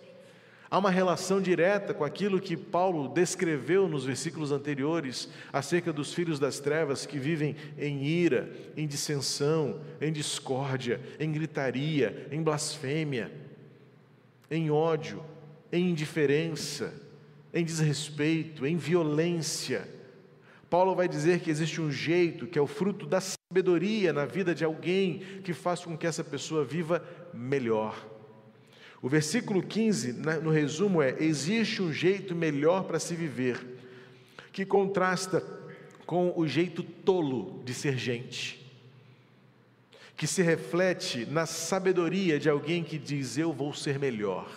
Há 0.70 0.78
uma 0.78 0.90
relação 0.90 1.40
direta 1.40 1.94
com 1.94 2.04
aquilo 2.04 2.40
que 2.40 2.56
Paulo 2.56 3.08
descreveu 3.08 3.88
nos 3.88 4.04
versículos 4.04 4.52
anteriores 4.52 5.28
acerca 5.52 5.92
dos 5.92 6.12
filhos 6.12 6.38
das 6.38 6.60
trevas 6.60 7.06
que 7.06 7.18
vivem 7.18 7.56
em 7.78 8.04
ira, 8.04 8.52
em 8.76 8.86
dissensão, 8.86 9.80
em 10.00 10.12
discórdia, 10.12 11.00
em 11.18 11.32
gritaria, 11.32 12.28
em 12.30 12.42
blasfêmia 12.42 13.48
em 14.50 14.70
ódio, 14.70 15.22
em 15.70 15.90
indiferença, 15.90 16.94
em 17.52 17.64
desrespeito, 17.64 18.66
em 18.66 18.76
violência. 18.76 19.88
Paulo 20.70 20.94
vai 20.94 21.08
dizer 21.08 21.40
que 21.40 21.50
existe 21.50 21.80
um 21.80 21.90
jeito 21.90 22.46
que 22.46 22.58
é 22.58 22.62
o 22.62 22.66
fruto 22.66 23.06
da 23.06 23.20
sabedoria 23.20 24.12
na 24.12 24.26
vida 24.26 24.54
de 24.54 24.64
alguém 24.64 25.20
que 25.42 25.52
faz 25.52 25.84
com 25.84 25.96
que 25.96 26.06
essa 26.06 26.24
pessoa 26.24 26.64
viva 26.64 27.02
melhor. 27.32 28.06
O 29.00 29.08
versículo 29.08 29.62
15, 29.62 30.12
no 30.42 30.50
resumo, 30.50 31.00
é: 31.00 31.16
existe 31.20 31.82
um 31.82 31.92
jeito 31.92 32.34
melhor 32.34 32.84
para 32.84 32.98
se 32.98 33.14
viver, 33.14 33.78
que 34.52 34.64
contrasta 34.64 35.42
com 36.06 36.32
o 36.36 36.48
jeito 36.48 36.82
tolo 36.82 37.62
de 37.64 37.74
ser 37.74 37.96
gente 37.96 38.58
que 40.18 40.26
se 40.26 40.42
reflete 40.42 41.24
na 41.26 41.46
sabedoria 41.46 42.40
de 42.40 42.50
alguém 42.50 42.82
que 42.82 42.98
diz: 42.98 43.38
Eu 43.38 43.52
vou 43.52 43.72
ser 43.72 44.00
melhor. 44.00 44.50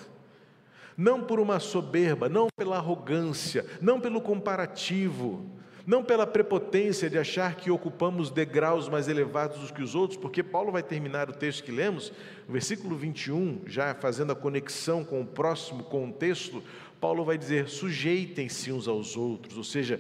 Não 0.98 1.24
por 1.24 1.40
uma 1.40 1.60
soberba, 1.60 2.28
não 2.28 2.48
pela 2.58 2.78
arrogância, 2.78 3.66
não 3.80 4.02
pelo 4.02 4.20
comparativo, 4.20 5.46
não 5.92 6.02
pela 6.02 6.26
prepotência 6.26 7.10
de 7.10 7.18
achar 7.18 7.56
que 7.56 7.70
ocupamos 7.70 8.32
degraus 8.32 8.88
mais 8.88 9.10
elevados 9.10 9.68
do 9.68 9.74
que 9.74 9.84
os 9.84 9.94
outros, 9.94 10.18
porque 10.18 10.42
Paulo 10.42 10.72
vai 10.72 10.82
terminar 10.82 11.30
o 11.30 11.34
texto 11.34 11.66
que 11.66 11.72
lemos, 11.72 12.14
no 12.48 12.54
versículo 12.54 12.96
21, 12.96 13.64
já 13.68 13.94
fazendo 13.94 14.32
a 14.32 14.36
conexão 14.36 15.04
com 15.04 15.20
o 15.20 15.26
próximo 15.26 15.84
contexto, 15.84 16.64
Paulo 17.02 17.26
vai 17.26 17.38
dizer: 17.38 17.68
sujeitem-se 17.68 18.72
uns 18.72 18.88
aos 18.88 19.18
outros, 19.18 19.58
ou 19.58 19.66
seja, 19.66 20.00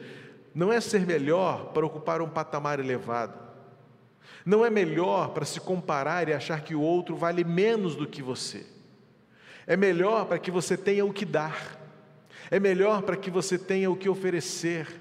não 0.55 0.71
é 0.71 0.79
ser 0.79 1.05
melhor 1.05 1.74
para 1.74 1.86
ocupar 1.86 2.21
um 2.21 2.29
patamar 2.29 2.79
elevado, 2.79 3.38
não 4.45 4.65
é 4.65 4.69
melhor 4.69 5.33
para 5.33 5.43
se 5.43 5.60
comparar 5.60 6.29
e 6.29 6.33
achar 6.33 6.62
que 6.62 6.74
o 6.74 6.79
outro 6.79 7.17
vale 7.17 7.43
menos 7.43 7.98
do 7.98 8.07
que 8.07 8.21
você. 8.21 8.65
É 9.67 9.75
melhor 9.75 10.25
para 10.25 10.39
que 10.39 10.51
você 10.51 10.77
tenha 10.77 11.03
o 11.03 11.12
que 11.12 11.25
dar. 11.25 11.77
É 12.50 12.62
melhor 12.62 13.01
para 13.01 13.17
que 13.17 13.29
você 13.29 13.57
tenha 13.57 13.91
o 13.91 13.95
que 13.98 14.07
oferecer. 14.07 15.00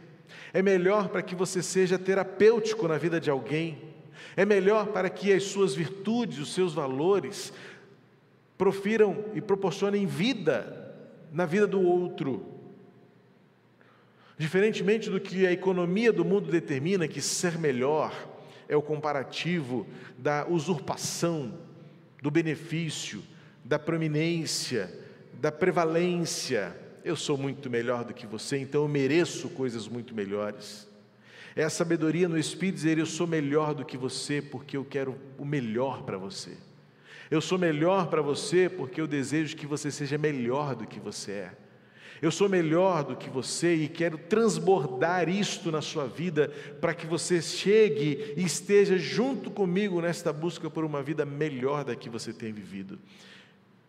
É 0.53 0.63
melhor 0.63 1.09
para 1.09 1.23
que 1.23 1.35
você 1.35 1.63
seja 1.63 1.99
terapêutico 1.99 2.89
na 2.89 2.99
vida 2.99 3.21
de 3.21 3.31
alguém. 3.31 3.79
É 4.37 4.45
melhor 4.45 4.89
para 4.89 5.09
que 5.09 5.33
as 5.33 5.45
suas 5.45 5.75
virtudes, 5.75 6.39
os 6.39 6.53
seus 6.53 6.75
valores, 6.75 7.53
profiram 8.59 9.25
e 9.35 9.41
proporcionem 9.41 10.07
vida 10.07 10.95
na 11.33 11.47
vida 11.47 11.67
do 11.67 11.81
outro. 11.81 12.47
Diferentemente 14.37 15.11
do 15.11 15.21
que 15.21 15.47
a 15.47 15.53
economia 15.53 16.13
do 16.13 16.25
mundo 16.25 16.51
determina 16.51 17.07
que 17.07 17.21
ser 17.21 17.59
melhor 17.59 18.13
é 18.69 18.77
o 18.77 18.83
comparativo 18.83 19.87
da 20.17 20.47
usurpação, 20.47 21.59
do 22.23 22.31
benefício, 22.31 23.23
da 23.65 23.79
prominência, 23.79 24.93
da 25.35 25.51
prevalência. 25.53 26.77
Eu 27.05 27.17
sou 27.17 27.37
muito 27.37 27.71
melhor 27.71 28.05
do 28.05 28.13
que 28.13 28.27
você, 28.27 28.59
então 28.59 28.83
eu 28.83 28.89
mereço 28.89 29.49
coisas 29.51 29.89
muito 29.89 30.15
melhores. 30.15 30.89
É 31.57 31.65
a 31.65 31.71
sabedoria 31.71 32.29
no 32.29 32.39
Espírito 32.39 32.77
dizer: 32.77 32.99
Eu 32.99 33.07
sou 33.07 33.27
melhor 33.27 33.75
do 33.75 33.85
que 33.85 33.97
você 33.97 34.41
porque 34.41 34.77
eu 34.77 34.85
quero 34.85 35.17
o 35.39 35.45
melhor 35.45 36.03
para 36.03 36.19
você. 36.19 36.57
Eu 37.31 37.41
sou 37.41 37.59
melhor 37.59 38.09
para 38.09 38.23
você 38.23 38.69
porque 38.69 39.01
eu 39.01 39.07
desejo 39.07 39.57
que 39.57 39.67
você 39.67 39.91
seja 39.91 40.19
melhor 40.19 40.75
do 40.75 40.87
que 40.87 40.99
você 40.99 41.33
é. 41.33 41.53
Eu 42.21 42.31
sou 42.31 42.49
melhor 42.51 43.03
do 43.03 43.17
que 43.17 43.31
você 43.31 43.75
e 43.75 43.89
quero 43.89 44.19
transbordar 44.19 45.29
isto 45.29 45.73
na 45.73 45.81
sua 45.81 46.07
vida 46.07 46.49
para 46.79 46.93
que 46.93 47.07
você 47.07 47.41
chegue 47.41 48.35
e 48.37 48.45
esteja 48.45 48.99
junto 48.99 49.51
comigo 49.51 50.03
nesta 50.03 50.31
busca 50.31 50.69
por 50.69 50.85
uma 50.85 51.03
vida 51.03 51.25
melhor 51.25 51.83
da 51.83 51.97
que 51.97 52.11
você 52.11 52.33
tem 52.33 52.53
vivido. 52.53 52.99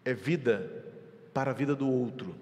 É 0.06 0.14
vida 0.14 0.86
para 1.34 1.52
a 1.52 1.54
vida 1.54 1.76
do 1.76 1.90
outro. 1.90 2.34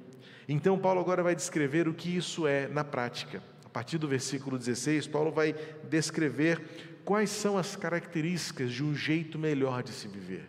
Então, 0.51 0.79
Paulo 0.79 0.99
agora 0.99 1.21
vai 1.21 1.35
descrever 1.35 1.87
o 1.87 1.93
que 1.93 2.17
isso 2.17 2.47
é 2.47 2.67
na 2.67 2.83
prática. 2.83 3.39
A 3.63 3.69
partir 3.69 3.99
do 3.99 4.07
versículo 4.07 4.57
16, 4.57 5.05
Paulo 5.05 5.31
vai 5.31 5.53
descrever 5.87 6.59
quais 7.05 7.29
são 7.29 7.55
as 7.55 7.75
características 7.75 8.71
de 8.71 8.83
um 8.83 8.95
jeito 8.95 9.37
melhor 9.37 9.83
de 9.83 9.91
se 9.91 10.07
viver. 10.07 10.45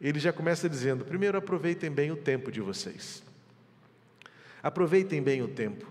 Ele 0.00 0.18
já 0.18 0.32
começa 0.32 0.68
dizendo: 0.68 1.04
primeiro, 1.04 1.38
aproveitem 1.38 1.88
bem 1.92 2.10
o 2.10 2.16
tempo 2.16 2.50
de 2.50 2.60
vocês. 2.60 3.22
Aproveitem 4.60 5.22
bem 5.22 5.42
o 5.42 5.48
tempo. 5.48 5.86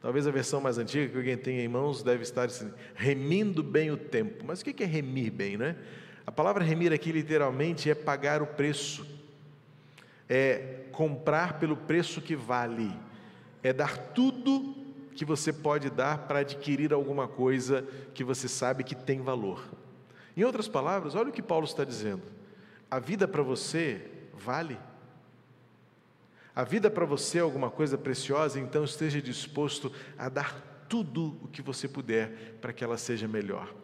Talvez 0.00 0.28
a 0.28 0.30
versão 0.30 0.60
mais 0.60 0.78
antiga 0.78 1.08
que 1.08 1.16
alguém 1.16 1.36
tenha 1.36 1.64
em 1.64 1.66
mãos 1.66 2.04
deve 2.04 2.22
estar 2.22 2.44
assim, 2.44 2.72
remindo 2.94 3.64
bem 3.64 3.90
o 3.90 3.96
tempo. 3.96 4.44
Mas 4.46 4.60
o 4.60 4.64
que 4.64 4.80
é 4.80 4.86
remir 4.86 5.32
bem, 5.32 5.56
né? 5.56 5.74
A 6.24 6.30
palavra 6.30 6.62
remir 6.62 6.92
aqui 6.92 7.10
literalmente 7.10 7.90
é 7.90 7.96
pagar 7.96 8.42
o 8.42 8.46
preço. 8.46 9.15
É 10.28 10.84
comprar 10.92 11.58
pelo 11.58 11.76
preço 11.76 12.20
que 12.20 12.34
vale, 12.34 12.92
é 13.62 13.72
dar 13.72 13.96
tudo 13.96 14.74
que 15.14 15.24
você 15.24 15.52
pode 15.52 15.90
dar 15.90 16.18
para 16.26 16.40
adquirir 16.40 16.92
alguma 16.92 17.26
coisa 17.26 17.86
que 18.12 18.22
você 18.22 18.48
sabe 18.48 18.84
que 18.84 18.94
tem 18.94 19.20
valor. 19.20 19.64
Em 20.36 20.44
outras 20.44 20.68
palavras, 20.68 21.14
olha 21.14 21.30
o 21.30 21.32
que 21.32 21.42
Paulo 21.42 21.64
está 21.64 21.84
dizendo: 21.84 22.22
a 22.90 22.98
vida 22.98 23.26
para 23.26 23.42
você 23.42 24.10
vale. 24.34 24.78
A 26.54 26.64
vida 26.64 26.90
para 26.90 27.04
você 27.04 27.38
é 27.38 27.42
alguma 27.42 27.70
coisa 27.70 27.98
preciosa, 27.98 28.58
então 28.58 28.84
esteja 28.84 29.20
disposto 29.20 29.92
a 30.16 30.28
dar 30.28 30.84
tudo 30.88 31.36
o 31.42 31.48
que 31.48 31.60
você 31.60 31.86
puder 31.86 32.56
para 32.60 32.72
que 32.72 32.82
ela 32.82 32.96
seja 32.96 33.28
melhor. 33.28 33.74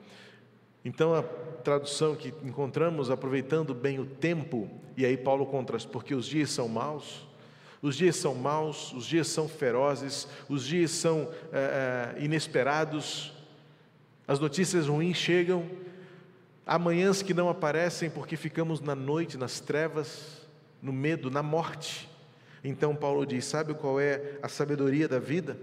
Então 0.84 1.14
a 1.14 1.22
tradução 1.22 2.16
que 2.16 2.34
encontramos, 2.42 3.10
aproveitando 3.10 3.74
bem 3.74 3.98
o 4.00 4.04
tempo, 4.04 4.68
e 4.96 5.06
aí 5.06 5.16
Paulo 5.16 5.46
contrasta, 5.46 5.88
porque 5.88 6.14
os 6.14 6.26
dias 6.26 6.50
são 6.50 6.68
maus, 6.68 7.26
os 7.80 7.96
dias 7.96 8.16
são 8.16 8.34
maus, 8.34 8.92
os 8.92 9.06
dias 9.06 9.26
são 9.28 9.48
ferozes, 9.48 10.28
os 10.48 10.64
dias 10.64 10.90
são 10.90 11.28
é, 11.52 12.14
inesperados, 12.18 13.32
as 14.26 14.38
notícias 14.38 14.86
ruins 14.86 15.16
chegam, 15.16 15.68
há 16.66 16.78
manhãs 16.78 17.22
que 17.22 17.34
não 17.34 17.48
aparecem 17.48 18.08
porque 18.08 18.36
ficamos 18.36 18.80
na 18.80 18.94
noite, 18.94 19.36
nas 19.36 19.60
trevas, 19.60 20.42
no 20.80 20.92
medo, 20.92 21.30
na 21.30 21.42
morte. 21.42 22.08
Então 22.64 22.94
Paulo 22.94 23.26
diz: 23.26 23.44
sabe 23.44 23.74
qual 23.74 24.00
é 24.00 24.38
a 24.42 24.48
sabedoria 24.48 25.08
da 25.08 25.18
vida? 25.18 25.58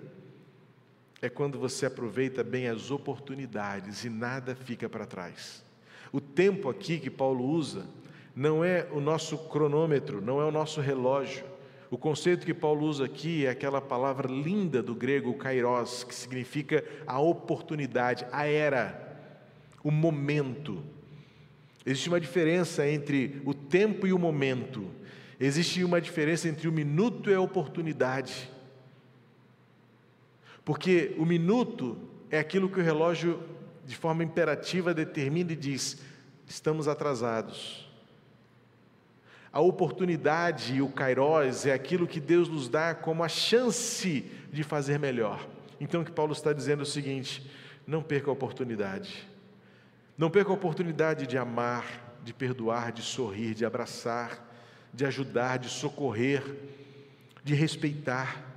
É 1.21 1.29
quando 1.29 1.59
você 1.59 1.85
aproveita 1.85 2.43
bem 2.43 2.67
as 2.67 2.91
oportunidades 2.91 4.03
e 4.05 4.09
nada 4.09 4.55
fica 4.55 4.87
para 4.87 5.05
trás. 5.05 5.63
O 6.11 6.21
tempo 6.21 6.69
aqui 6.69 6.97
que 6.97 7.09
Paulo 7.09 7.45
usa 7.45 7.85
não 8.35 8.63
é 8.63 8.87
o 8.91 9.01
nosso 9.01 9.37
cronômetro, 9.37 10.21
não 10.21 10.41
é 10.41 10.45
o 10.45 10.51
nosso 10.51 10.79
relógio. 10.79 11.43
O 11.91 11.97
conceito 11.97 12.45
que 12.45 12.53
Paulo 12.53 12.85
usa 12.85 13.05
aqui 13.05 13.45
é 13.45 13.49
aquela 13.49 13.81
palavra 13.81 14.31
linda 14.31 14.81
do 14.81 14.95
grego 14.95 15.33
kairos, 15.33 16.03
que 16.03 16.13
significa 16.13 16.83
a 17.05 17.19
oportunidade, 17.19 18.25
a 18.31 18.45
era, 18.45 19.17
o 19.83 19.91
momento. 19.91 20.83
Existe 21.85 22.09
uma 22.09 22.19
diferença 22.19 22.87
entre 22.87 23.41
o 23.43 23.53
tempo 23.53 24.05
e 24.05 24.13
o 24.13 24.19
momento. 24.19 24.89
Existe 25.39 25.83
uma 25.83 25.99
diferença 25.99 26.47
entre 26.47 26.67
o 26.67 26.71
minuto 26.71 27.29
e 27.29 27.33
a 27.33 27.41
oportunidade. 27.41 28.49
Porque 30.69 31.15
o 31.17 31.25
minuto 31.25 31.97
é 32.29 32.37
aquilo 32.37 32.69
que 32.69 32.79
o 32.79 32.83
relógio, 32.83 33.41
de 33.87 33.95
forma 33.95 34.23
imperativa, 34.23 34.93
determina 34.93 35.51
e 35.51 35.55
diz: 35.55 35.99
estamos 36.45 36.87
atrasados. 36.87 37.89
A 39.51 39.59
oportunidade 39.59 40.75
e 40.75 40.81
o 40.83 40.87
kairós 40.87 41.65
é 41.65 41.73
aquilo 41.73 42.05
que 42.05 42.19
Deus 42.19 42.47
nos 42.47 42.69
dá 42.69 42.93
como 42.93 43.23
a 43.23 43.27
chance 43.27 44.31
de 44.53 44.61
fazer 44.61 44.99
melhor. 44.99 45.43
Então, 45.81 46.01
o 46.03 46.05
que 46.05 46.11
Paulo 46.11 46.33
está 46.33 46.53
dizendo 46.53 46.81
é 46.81 46.83
o 46.83 46.85
seguinte: 46.85 47.49
não 47.87 48.03
perca 48.03 48.29
a 48.29 48.33
oportunidade. 48.33 49.27
Não 50.15 50.29
perca 50.29 50.51
a 50.51 50.53
oportunidade 50.53 51.25
de 51.25 51.35
amar, 51.35 52.19
de 52.23 52.31
perdoar, 52.31 52.91
de 52.91 53.01
sorrir, 53.01 53.55
de 53.55 53.65
abraçar, 53.65 54.47
de 54.93 55.03
ajudar, 55.03 55.57
de 55.57 55.67
socorrer, 55.67 56.43
de 57.43 57.55
respeitar. 57.55 58.48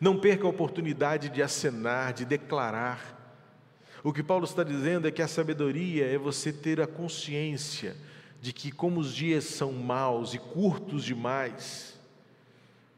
Não 0.00 0.18
perca 0.18 0.46
a 0.46 0.50
oportunidade 0.50 1.28
de 1.28 1.42
acenar, 1.42 2.12
de 2.12 2.24
declarar. 2.24 3.16
O 4.02 4.12
que 4.12 4.22
Paulo 4.22 4.44
está 4.44 4.62
dizendo 4.62 5.08
é 5.08 5.10
que 5.10 5.22
a 5.22 5.28
sabedoria 5.28 6.06
é 6.06 6.16
você 6.16 6.52
ter 6.52 6.80
a 6.80 6.86
consciência 6.86 7.96
de 8.40 8.52
que, 8.52 8.70
como 8.70 9.00
os 9.00 9.12
dias 9.12 9.44
são 9.44 9.72
maus 9.72 10.34
e 10.34 10.38
curtos 10.38 11.04
demais, 11.04 11.98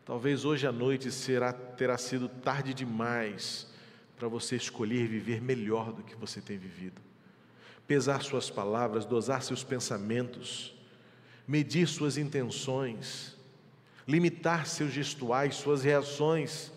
talvez 0.05 0.45
hoje 0.45 0.67
à 0.67 0.73
noite 0.73 1.11
será, 1.11 1.53
terá 1.53 1.97
sido 1.97 2.29
tarde 2.29 2.75
demais 2.75 3.67
para 4.19 4.29
você 4.29 4.57
escolher 4.57 5.07
viver 5.07 5.41
melhor 5.41 5.95
do 5.95 6.03
que 6.03 6.15
você 6.15 6.43
tem 6.43 6.59
vivido. 6.59 7.01
Pesar 7.87 8.23
suas 8.23 8.51
palavras, 8.51 9.07
dosar 9.07 9.43
seus 9.43 9.65
pensamentos, 9.65 10.75
medir 11.49 11.89
suas 11.89 12.19
intenções, 12.19 13.35
limitar 14.07 14.67
seus 14.67 14.93
gestuais, 14.93 15.55
suas 15.55 15.83
reações 15.83 16.71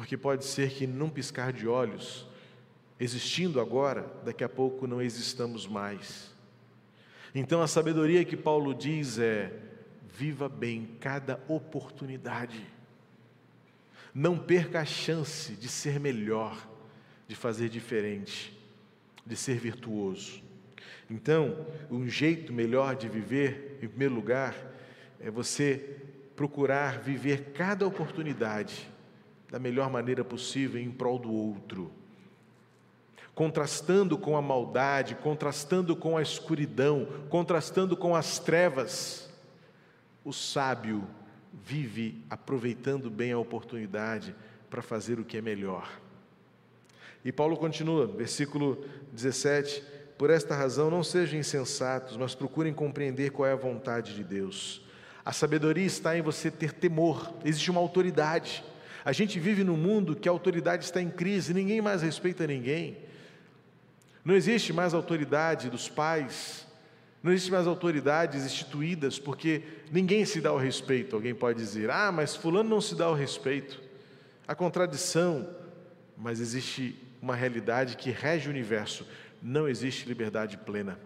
porque 0.00 0.16
pode 0.16 0.46
ser 0.46 0.70
que 0.70 0.86
num 0.86 1.10
piscar 1.10 1.52
de 1.52 1.68
olhos, 1.68 2.26
existindo 2.98 3.60
agora, 3.60 4.10
daqui 4.24 4.42
a 4.42 4.48
pouco 4.48 4.86
não 4.86 5.02
existamos 5.02 5.66
mais. 5.66 6.34
Então 7.34 7.60
a 7.60 7.68
sabedoria 7.68 8.24
que 8.24 8.34
Paulo 8.34 8.74
diz 8.74 9.18
é: 9.18 9.52
viva 10.10 10.48
bem 10.48 10.96
cada 11.00 11.38
oportunidade. 11.46 12.66
Não 14.14 14.38
perca 14.38 14.80
a 14.80 14.86
chance 14.86 15.52
de 15.52 15.68
ser 15.68 16.00
melhor, 16.00 16.66
de 17.28 17.36
fazer 17.36 17.68
diferente, 17.68 18.58
de 19.26 19.36
ser 19.36 19.58
virtuoso. 19.58 20.42
Então, 21.10 21.66
um 21.90 22.08
jeito 22.08 22.54
melhor 22.54 22.96
de 22.96 23.06
viver, 23.06 23.78
em 23.82 23.88
primeiro 23.88 24.14
lugar, 24.14 24.56
é 25.20 25.30
você 25.30 25.98
procurar 26.34 27.00
viver 27.00 27.52
cada 27.52 27.86
oportunidade 27.86 28.89
da 29.50 29.58
melhor 29.58 29.90
maneira 29.90 30.24
possível 30.24 30.80
em 30.80 30.90
prol 30.90 31.18
do 31.18 31.32
outro. 31.32 31.90
Contrastando 33.34 34.16
com 34.16 34.36
a 34.36 34.42
maldade, 34.42 35.14
contrastando 35.16 35.96
com 35.96 36.16
a 36.16 36.22
escuridão, 36.22 37.06
contrastando 37.28 37.96
com 37.96 38.14
as 38.14 38.38
trevas, 38.38 39.28
o 40.24 40.32
sábio 40.32 41.06
vive 41.64 42.22
aproveitando 42.28 43.10
bem 43.10 43.32
a 43.32 43.38
oportunidade 43.38 44.34
para 44.68 44.82
fazer 44.82 45.18
o 45.18 45.24
que 45.24 45.36
é 45.36 45.40
melhor. 45.40 45.90
E 47.24 47.32
Paulo 47.32 47.56
continua, 47.56 48.06
versículo 48.06 48.84
17: 49.12 49.82
Por 50.16 50.30
esta 50.30 50.54
razão 50.54 50.90
não 50.90 51.02
sejam 51.02 51.38
insensatos, 51.38 52.16
mas 52.16 52.34
procurem 52.34 52.72
compreender 52.72 53.30
qual 53.30 53.48
é 53.48 53.52
a 53.52 53.56
vontade 53.56 54.14
de 54.14 54.22
Deus. 54.22 54.82
A 55.24 55.32
sabedoria 55.32 55.84
está 55.84 56.16
em 56.16 56.22
você 56.22 56.50
ter 56.50 56.72
temor, 56.72 57.32
existe 57.44 57.70
uma 57.70 57.80
autoridade. 57.80 58.64
A 59.04 59.12
gente 59.12 59.38
vive 59.38 59.64
num 59.64 59.76
mundo 59.76 60.14
que 60.14 60.28
a 60.28 60.32
autoridade 60.32 60.84
está 60.84 61.00
em 61.00 61.10
crise, 61.10 61.54
ninguém 61.54 61.80
mais 61.80 62.02
respeita 62.02 62.46
ninguém. 62.46 62.98
Não 64.24 64.34
existe 64.34 64.72
mais 64.72 64.92
autoridade 64.92 65.70
dos 65.70 65.88
pais, 65.88 66.66
não 67.22 67.32
existe 67.32 67.50
mais 67.50 67.66
autoridades 67.66 68.44
instituídas, 68.44 69.18
porque 69.18 69.62
ninguém 69.90 70.24
se 70.24 70.40
dá 70.40 70.52
o 70.52 70.58
respeito. 70.58 71.16
Alguém 71.16 71.34
pode 71.34 71.58
dizer, 71.58 71.90
ah, 71.90 72.10
mas 72.12 72.36
Fulano 72.36 72.68
não 72.68 72.80
se 72.80 72.94
dá 72.94 73.08
o 73.10 73.14
respeito. 73.14 73.80
A 74.46 74.54
contradição, 74.54 75.48
mas 76.16 76.40
existe 76.40 76.96
uma 77.20 77.34
realidade 77.34 77.96
que 77.96 78.10
rege 78.10 78.48
o 78.48 78.50
universo. 78.50 79.06
Não 79.42 79.68
existe 79.68 80.08
liberdade 80.08 80.56
plena. 80.58 80.98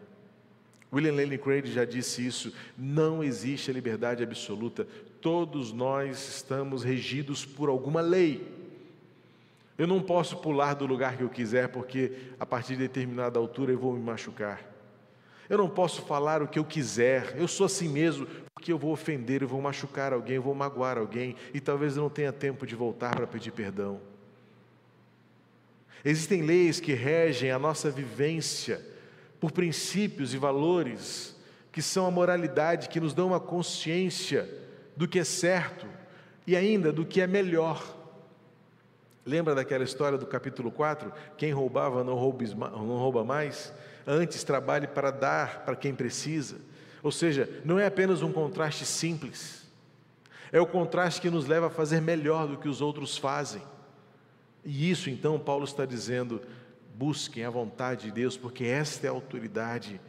William 0.92 1.14
Lane 1.14 1.36
Craig 1.36 1.66
já 1.66 1.84
disse 1.84 2.24
isso: 2.24 2.52
não 2.78 3.22
existe 3.22 3.70
a 3.70 3.74
liberdade 3.74 4.22
absoluta. 4.22 4.86
Todos 5.24 5.72
nós 5.72 6.28
estamos 6.28 6.84
regidos 6.84 7.46
por 7.46 7.70
alguma 7.70 8.02
lei. 8.02 8.46
Eu 9.78 9.86
não 9.86 10.02
posso 10.02 10.36
pular 10.36 10.74
do 10.74 10.84
lugar 10.84 11.16
que 11.16 11.22
eu 11.22 11.30
quiser, 11.30 11.68
porque 11.68 12.12
a 12.38 12.44
partir 12.44 12.74
de 12.74 12.80
determinada 12.80 13.38
altura 13.38 13.72
eu 13.72 13.78
vou 13.78 13.94
me 13.94 14.02
machucar. 14.02 14.62
Eu 15.48 15.56
não 15.56 15.66
posso 15.66 16.02
falar 16.02 16.42
o 16.42 16.46
que 16.46 16.58
eu 16.58 16.64
quiser, 16.64 17.38
eu 17.38 17.48
sou 17.48 17.64
assim 17.64 17.88
mesmo, 17.88 18.26
porque 18.52 18.70
eu 18.70 18.76
vou 18.76 18.92
ofender, 18.92 19.40
eu 19.40 19.48
vou 19.48 19.62
machucar 19.62 20.12
alguém, 20.12 20.36
eu 20.36 20.42
vou 20.42 20.54
magoar 20.54 20.98
alguém, 20.98 21.36
e 21.54 21.58
talvez 21.60 21.96
eu 21.96 22.02
não 22.02 22.10
tenha 22.10 22.30
tempo 22.30 22.66
de 22.66 22.74
voltar 22.74 23.16
para 23.16 23.26
pedir 23.26 23.50
perdão. 23.50 24.02
Existem 26.04 26.42
leis 26.42 26.80
que 26.80 26.92
regem 26.92 27.50
a 27.50 27.58
nossa 27.58 27.90
vivência 27.90 28.86
por 29.40 29.52
princípios 29.52 30.34
e 30.34 30.36
valores 30.36 31.34
que 31.72 31.80
são 31.80 32.04
a 32.04 32.10
moralidade, 32.10 32.90
que 32.90 33.00
nos 33.00 33.14
dão 33.14 33.28
uma 33.28 33.40
consciência 33.40 34.62
do 34.96 35.08
que 35.08 35.18
é 35.18 35.24
certo 35.24 35.86
e 36.46 36.56
ainda 36.56 36.92
do 36.92 37.04
que 37.04 37.20
é 37.20 37.26
melhor. 37.26 37.82
Lembra 39.24 39.54
daquela 39.54 39.84
história 39.84 40.18
do 40.18 40.26
capítulo 40.26 40.70
4? 40.70 41.12
Quem 41.36 41.52
roubava 41.52 42.04
não 42.04 42.14
rouba 42.14 43.24
mais, 43.24 43.72
antes 44.06 44.44
trabalhe 44.44 44.86
para 44.86 45.10
dar 45.10 45.64
para 45.64 45.76
quem 45.76 45.94
precisa. 45.94 46.56
Ou 47.02 47.10
seja, 47.10 47.48
não 47.64 47.78
é 47.78 47.86
apenas 47.86 48.22
um 48.22 48.32
contraste 48.32 48.84
simples, 48.84 49.64
é 50.52 50.60
o 50.60 50.66
contraste 50.66 51.20
que 51.20 51.30
nos 51.30 51.46
leva 51.46 51.66
a 51.66 51.70
fazer 51.70 52.00
melhor 52.00 52.46
do 52.46 52.56
que 52.56 52.68
os 52.68 52.80
outros 52.80 53.16
fazem. 53.16 53.62
E 54.64 54.90
isso 54.90 55.10
então 55.10 55.38
Paulo 55.38 55.64
está 55.64 55.84
dizendo: 55.84 56.40
busquem 56.94 57.44
a 57.44 57.50
vontade 57.50 58.06
de 58.06 58.12
Deus, 58.12 58.36
porque 58.36 58.64
esta 58.64 59.06
é 59.06 59.10
a 59.10 59.12
autoridade 59.12 60.00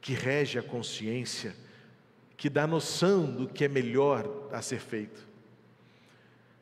que 0.00 0.12
rege 0.12 0.58
a 0.58 0.62
consciência, 0.62 1.54
que 2.38 2.48
dá 2.48 2.68
noção 2.68 3.26
do 3.26 3.48
que 3.48 3.64
é 3.64 3.68
melhor 3.68 4.48
a 4.52 4.62
ser 4.62 4.78
feito. 4.78 5.26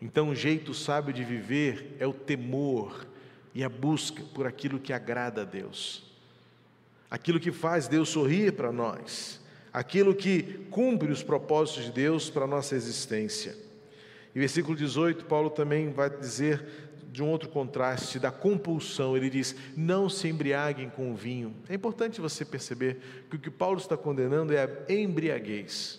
Então, 0.00 0.30
o 0.30 0.34
jeito 0.34 0.72
sábio 0.72 1.12
de 1.12 1.22
viver 1.22 1.94
é 2.00 2.06
o 2.06 2.14
temor 2.14 3.06
e 3.54 3.62
a 3.62 3.68
busca 3.68 4.22
por 4.34 4.46
aquilo 4.46 4.80
que 4.80 4.92
agrada 4.92 5.42
a 5.42 5.44
Deus, 5.44 6.02
aquilo 7.10 7.38
que 7.38 7.52
faz 7.52 7.86
Deus 7.86 8.08
sorrir 8.08 8.52
para 8.52 8.72
nós, 8.72 9.38
aquilo 9.70 10.14
que 10.14 10.66
cumpre 10.70 11.12
os 11.12 11.22
propósitos 11.22 11.84
de 11.84 11.92
Deus 11.92 12.30
para 12.30 12.44
a 12.44 12.48
nossa 12.48 12.74
existência. 12.74 13.54
E 14.34 14.38
versículo 14.38 14.76
18, 14.76 15.26
Paulo 15.26 15.50
também 15.50 15.92
vai 15.92 16.08
dizer 16.08 16.64
de 17.16 17.22
um 17.22 17.30
outro 17.30 17.48
contraste, 17.48 18.18
da 18.18 18.30
compulsão. 18.30 19.16
Ele 19.16 19.30
diz: 19.30 19.56
não 19.74 20.06
se 20.06 20.28
embriaguem 20.28 20.90
com 20.90 21.10
o 21.10 21.14
vinho. 21.14 21.56
É 21.66 21.74
importante 21.74 22.20
você 22.20 22.44
perceber 22.44 22.98
que 23.30 23.36
o 23.36 23.38
que 23.38 23.50
Paulo 23.50 23.78
está 23.78 23.96
condenando 23.96 24.52
é 24.52 24.62
a 24.62 24.92
embriaguez. 24.92 25.98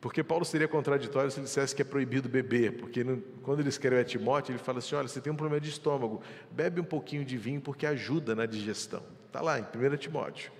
Porque 0.00 0.24
Paulo 0.24 0.44
seria 0.44 0.66
contraditório 0.66 1.30
se 1.30 1.38
ele 1.38 1.44
dissesse 1.44 1.72
que 1.72 1.82
é 1.82 1.84
proibido 1.84 2.28
beber, 2.28 2.78
porque 2.78 3.04
quando 3.42 3.60
ele 3.60 3.68
escreve 3.68 4.00
a 4.00 4.04
Timóteo, 4.04 4.50
ele 4.50 4.58
fala 4.58 4.78
assim: 4.78 4.96
olha, 4.96 5.06
você 5.06 5.20
tem 5.20 5.32
um 5.32 5.36
problema 5.36 5.60
de 5.60 5.70
estômago, 5.70 6.20
bebe 6.50 6.80
um 6.80 6.84
pouquinho 6.84 7.24
de 7.24 7.36
vinho 7.36 7.60
porque 7.60 7.86
ajuda 7.86 8.34
na 8.34 8.44
digestão. 8.44 9.04
Está 9.28 9.40
lá 9.40 9.60
em 9.60 9.62
1 9.62 9.96
Timóteo. 9.98 10.50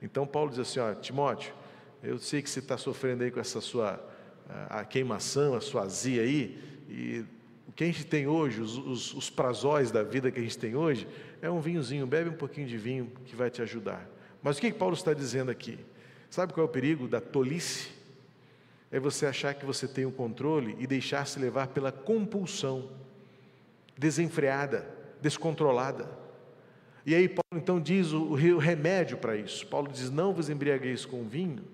Então 0.00 0.24
Paulo 0.24 0.50
diz 0.50 0.60
assim: 0.60 0.78
olha, 0.78 0.94
Timóteo, 0.94 1.52
eu 2.04 2.20
sei 2.20 2.40
que 2.40 2.48
você 2.48 2.60
está 2.60 2.78
sofrendo 2.78 3.24
aí 3.24 3.32
com 3.32 3.40
essa 3.40 3.60
sua 3.60 4.00
a 4.70 4.84
queimação, 4.84 5.54
a 5.54 5.60
sua 5.60 5.82
azia 5.82 6.22
aí, 6.22 6.56
e 6.88 7.24
o 7.68 7.72
que 7.72 7.84
a 7.84 7.86
gente 7.86 8.06
tem 8.06 8.26
hoje, 8.26 8.60
os, 8.60 8.76
os, 8.76 9.14
os 9.14 9.30
prazóis 9.30 9.90
da 9.90 10.02
vida 10.02 10.30
que 10.30 10.40
a 10.40 10.42
gente 10.42 10.58
tem 10.58 10.74
hoje, 10.74 11.06
é 11.40 11.50
um 11.50 11.60
vinhozinho, 11.60 12.06
bebe 12.06 12.30
um 12.30 12.36
pouquinho 12.36 12.66
de 12.66 12.76
vinho 12.76 13.12
que 13.24 13.36
vai 13.36 13.50
te 13.50 13.62
ajudar. 13.62 14.08
Mas 14.42 14.58
o 14.58 14.60
que, 14.60 14.72
que 14.72 14.78
Paulo 14.78 14.94
está 14.94 15.12
dizendo 15.12 15.50
aqui? 15.50 15.78
Sabe 16.30 16.52
qual 16.52 16.66
é 16.66 16.68
o 16.68 16.72
perigo 16.72 17.06
da 17.06 17.20
tolice? 17.20 17.98
é 18.90 18.98
você 18.98 19.26
achar 19.26 19.54
que 19.54 19.66
você 19.66 19.86
tem 19.86 20.06
o 20.06 20.10
controle 20.12 20.76
e 20.78 20.86
deixar-se 20.86 21.38
levar 21.38 21.68
pela 21.68 21.92
compulsão 21.92 22.90
desenfreada, 23.96 24.88
descontrolada. 25.20 26.08
E 27.04 27.14
aí 27.14 27.28
Paulo 27.28 27.62
então 27.62 27.80
diz 27.80 28.12
o, 28.12 28.22
o 28.22 28.58
remédio 28.58 29.18
para 29.18 29.36
isso. 29.36 29.66
Paulo 29.66 29.88
diz: 29.90 30.10
não 30.10 30.32
vos 30.32 30.48
embriagueis 30.48 31.04
com 31.04 31.28
vinho, 31.28 31.64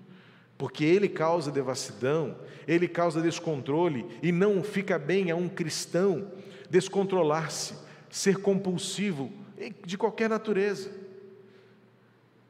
porque 0.57 0.85
ele 0.85 1.09
causa 1.09 1.51
devassidão, 1.51 2.35
ele 2.67 2.87
causa 2.87 3.21
descontrole, 3.21 4.05
e 4.21 4.31
não 4.31 4.63
fica 4.63 4.97
bem 4.97 5.31
a 5.31 5.35
um 5.35 5.49
cristão 5.49 6.31
descontrolar-se, 6.69 7.75
ser 8.09 8.37
compulsivo 8.37 9.31
de 9.85 9.97
qualquer 9.97 10.29
natureza. 10.29 10.89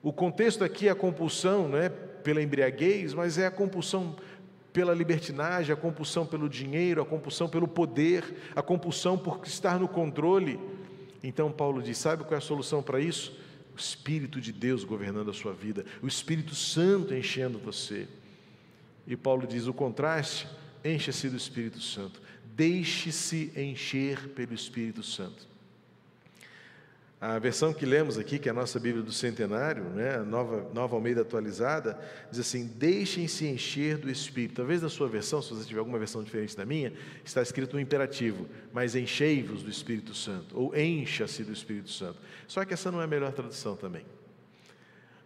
O 0.02 0.14
contexto 0.14 0.64
aqui 0.64 0.88
é 0.88 0.92
a 0.92 0.96
compulsão, 0.96 1.68
não 1.68 1.78
é 1.78 1.90
pela 1.90 2.42
embriaguez, 2.42 3.14
mas 3.14 3.38
é 3.38 3.48
a 3.48 3.52
compulsão 3.52 4.16
pela 4.72 4.94
libertinagem, 4.94 5.74
a 5.74 5.76
compulsão 5.76 6.26
pelo 6.26 6.50
dinheiro, 6.50 7.02
a 7.02 7.06
compulsão 7.06 7.48
pelo 7.48 7.68
poder, 7.68 8.52
a 8.56 8.62
compulsão 8.62 9.18
por 9.18 9.40
estar 9.46 9.80
no 9.80 9.88
controle. 9.88 10.60
Então 11.24 11.52
Paulo 11.52 11.82
diz: 11.82 11.98
sabe 11.98 12.24
qual 12.24 12.36
é 12.36 12.38
a 12.38 12.42
solução 12.42 12.84
para 12.84 13.00
isso? 13.00 13.36
O 13.76 13.80
Espírito 13.80 14.40
de 14.40 14.54
Deus 14.54 14.86
governando 14.86 15.30
a 15.30 15.34
sua 15.34 15.54
vida, 15.54 15.86
o 16.02 16.08
Espírito 16.08 16.56
Santo 16.56 17.14
enchendo 17.14 17.60
você. 17.60 18.08
E 19.06 19.18
Paulo 19.18 19.46
diz: 19.46 19.68
o 19.68 19.74
contraste, 19.74 20.48
encha-se 20.84 21.30
do 21.30 21.36
Espírito 21.36 21.82
Santo, 21.82 22.22
deixe-se 22.56 23.52
encher 23.56 24.30
pelo 24.30 24.54
Espírito 24.54 25.04
Santo. 25.04 25.55
A 27.28 27.40
versão 27.40 27.74
que 27.74 27.88
lemos 27.88 28.20
aqui, 28.20 28.38
que 28.38 28.48
é 28.48 28.52
a 28.52 28.54
nossa 28.54 28.80
Bíblia 28.80 29.02
do 29.02 29.12
Centenário, 29.12 29.86
né, 29.86 30.20
nova, 30.20 30.70
nova 30.72 30.96
Almeida 30.96 31.22
atualizada, 31.22 32.00
diz 32.30 32.40
assim: 32.40 32.68
deixem-se 32.68 33.48
encher 33.48 33.98
do 33.98 34.12
Espírito. 34.12 34.58
Talvez 34.58 34.84
na 34.84 34.90
sua 34.90 35.08
versão, 35.08 35.42
se 35.42 35.52
você 35.52 35.68
tiver 35.68 35.80
alguma 35.80 35.98
versão 35.98 36.24
diferente 36.24 36.56
da 36.56 36.64
minha, 36.68 36.94
está 37.24 37.42
escrito 37.42 37.78
um 37.78 37.80
imperativo, 37.80 38.48
mas 38.72 38.96
enchei-vos 38.96 39.64
do 39.64 39.72
Espírito 39.72 40.14
Santo, 40.14 40.56
ou 40.56 40.78
encha-se 40.78 41.44
do 41.44 41.52
Espírito 41.52 41.90
Santo. 41.90 42.20
Só 42.48 42.64
que 42.64 42.76
essa 42.76 42.92
não 42.92 43.02
é 43.02 43.06
a 43.06 43.08
melhor 43.08 43.34
tradução 43.34 43.76
também. 43.76 44.06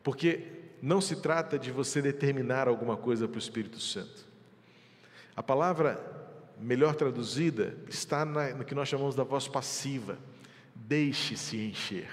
Porque 0.02 0.44
não 0.82 1.02
se 1.02 1.18
trata 1.18 1.60
de 1.60 1.70
você 1.70 2.02
determinar 2.02 2.70
alguma 2.70 2.96
coisa 2.96 3.28
para 3.28 3.36
o 3.36 3.40
Espírito 3.40 3.82
Santo. 3.82 4.26
A 5.36 5.44
palavra 5.44 6.00
melhor 6.58 6.96
traduzida 6.96 7.76
está 7.90 8.24
na, 8.24 8.52
no 8.52 8.64
que 8.64 8.74
nós 8.74 8.88
chamamos 8.88 9.16
da 9.16 9.26
voz 9.26 9.50
passiva 9.50 10.18
Deixe-se 10.88 11.58
encher. 11.58 12.10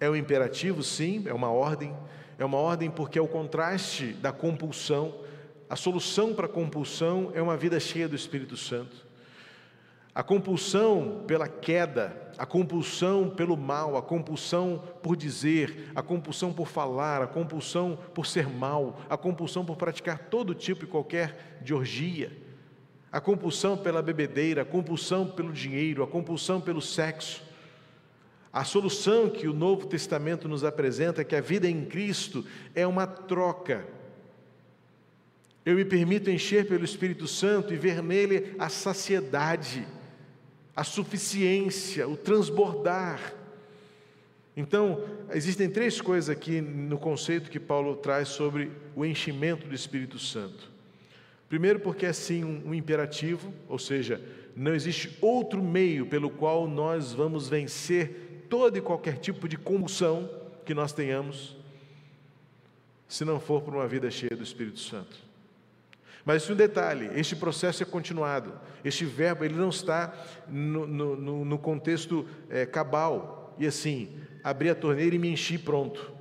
É 0.00 0.08
um 0.08 0.16
imperativo, 0.16 0.82
sim, 0.82 1.24
é 1.26 1.34
uma 1.34 1.50
ordem. 1.50 1.94
É 2.38 2.44
uma 2.44 2.58
ordem 2.58 2.90
porque 2.90 3.18
é 3.18 3.22
o 3.22 3.28
contraste 3.28 4.12
da 4.12 4.32
compulsão. 4.32 5.14
A 5.68 5.76
solução 5.76 6.34
para 6.34 6.46
a 6.46 6.48
compulsão 6.48 7.30
é 7.34 7.42
uma 7.42 7.56
vida 7.56 7.78
cheia 7.80 8.08
do 8.08 8.14
Espírito 8.14 8.56
Santo. 8.56 9.08
A 10.14 10.22
compulsão 10.22 11.22
pela 11.26 11.46
queda, 11.46 12.32
a 12.36 12.44
compulsão 12.44 13.30
pelo 13.30 13.56
mal, 13.56 13.96
a 13.96 14.02
compulsão 14.02 14.82
por 15.00 15.16
dizer, 15.16 15.92
a 15.94 16.02
compulsão 16.02 16.52
por 16.52 16.66
falar, 16.66 17.22
a 17.22 17.26
compulsão 17.26 17.96
por 18.14 18.26
ser 18.26 18.48
mal, 18.48 19.00
a 19.08 19.16
compulsão 19.16 19.64
por 19.64 19.76
praticar 19.76 20.18
todo 20.18 20.54
tipo 20.54 20.84
e 20.84 20.88
qualquer 20.88 21.60
de 21.62 21.72
orgia, 21.72 22.32
a 23.12 23.20
compulsão 23.20 23.76
pela 23.76 24.02
bebedeira, 24.02 24.62
a 24.62 24.64
compulsão 24.64 25.26
pelo 25.26 25.52
dinheiro, 25.52 26.02
a 26.02 26.06
compulsão 26.06 26.60
pelo 26.60 26.82
sexo, 26.82 27.47
a 28.52 28.64
solução 28.64 29.28
que 29.28 29.46
o 29.46 29.52
Novo 29.52 29.86
Testamento 29.86 30.48
nos 30.48 30.64
apresenta 30.64 31.20
é 31.20 31.24
que 31.24 31.36
a 31.36 31.40
vida 31.40 31.68
em 31.68 31.84
Cristo 31.84 32.44
é 32.74 32.86
uma 32.86 33.06
troca. 33.06 33.86
Eu 35.64 35.76
me 35.76 35.84
permito 35.84 36.30
encher 36.30 36.66
pelo 36.66 36.84
Espírito 36.84 37.28
Santo 37.28 37.74
e 37.74 37.76
ver 37.76 38.02
nele 38.02 38.54
a 38.58 38.68
saciedade, 38.70 39.86
a 40.74 40.82
suficiência, 40.82 42.08
o 42.08 42.16
transbordar. 42.16 43.34
Então, 44.56 45.04
existem 45.32 45.68
três 45.68 46.00
coisas 46.00 46.30
aqui 46.30 46.60
no 46.60 46.98
conceito 46.98 47.50
que 47.50 47.60
Paulo 47.60 47.96
traz 47.96 48.28
sobre 48.28 48.70
o 48.96 49.04
enchimento 49.04 49.68
do 49.68 49.74
Espírito 49.74 50.18
Santo. 50.18 50.70
Primeiro, 51.48 51.80
porque 51.80 52.06
é 52.06 52.12
sim 52.12 52.44
um, 52.44 52.74
imperativo, 52.74 53.52
ou 53.68 53.78
seja, 53.78 54.20
não 54.56 54.74
existe 54.74 55.16
outro 55.20 55.62
meio 55.62 56.06
pelo 56.06 56.28
qual 56.28 56.66
nós 56.66 57.12
vamos 57.12 57.48
vencer 57.48 58.27
todo 58.48 58.76
e 58.76 58.80
qualquer 58.80 59.18
tipo 59.18 59.48
de 59.48 59.56
combustão 59.56 60.28
que 60.64 60.74
nós 60.74 60.92
tenhamos, 60.92 61.56
se 63.06 63.24
não 63.24 63.40
for 63.40 63.62
por 63.62 63.74
uma 63.74 63.88
vida 63.88 64.10
cheia 64.10 64.36
do 64.36 64.42
Espírito 64.42 64.78
Santo. 64.80 65.16
Mas 66.24 66.48
um 66.50 66.54
detalhe: 66.54 67.10
este 67.14 67.34
processo 67.34 67.82
é 67.82 67.86
continuado. 67.86 68.52
Este 68.84 69.04
verbo 69.04 69.44
ele 69.44 69.54
não 69.54 69.70
está 69.70 70.14
no, 70.46 70.86
no, 70.86 71.44
no 71.44 71.58
contexto 71.58 72.26
é, 72.50 72.66
cabal 72.66 73.54
e 73.58 73.66
assim 73.66 74.14
abrir 74.44 74.70
a 74.70 74.74
torneira 74.74 75.14
e 75.14 75.18
me 75.18 75.30
enchi 75.30 75.58
pronto. 75.58 76.12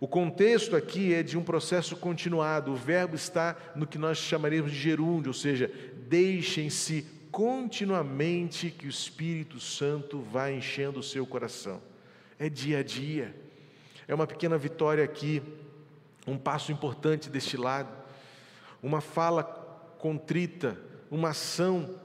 O 0.00 0.08
contexto 0.08 0.74
aqui 0.74 1.14
é 1.14 1.22
de 1.22 1.38
um 1.38 1.44
processo 1.44 1.96
continuado. 1.96 2.72
O 2.72 2.74
verbo 2.74 3.14
está 3.14 3.56
no 3.76 3.86
que 3.86 3.98
nós 3.98 4.18
chamaríamos 4.18 4.72
de 4.72 4.78
gerúndio, 4.78 5.28
ou 5.30 5.34
seja, 5.34 5.70
deixem-se 6.08 7.06
continuamente 7.32 8.70
que 8.70 8.86
o 8.86 8.90
Espírito 8.90 9.58
Santo 9.58 10.20
vai 10.20 10.54
enchendo 10.54 11.00
o 11.00 11.02
seu 11.02 11.26
coração. 11.26 11.80
É 12.38 12.48
dia 12.48 12.80
a 12.80 12.82
dia. 12.82 13.34
É 14.06 14.14
uma 14.14 14.26
pequena 14.26 14.58
vitória 14.58 15.02
aqui, 15.02 15.42
um 16.26 16.36
passo 16.36 16.70
importante 16.70 17.30
deste 17.30 17.56
lado, 17.56 17.90
uma 18.82 19.00
fala 19.00 19.42
contrita, 19.98 20.78
uma 21.10 21.30
ação 21.30 21.98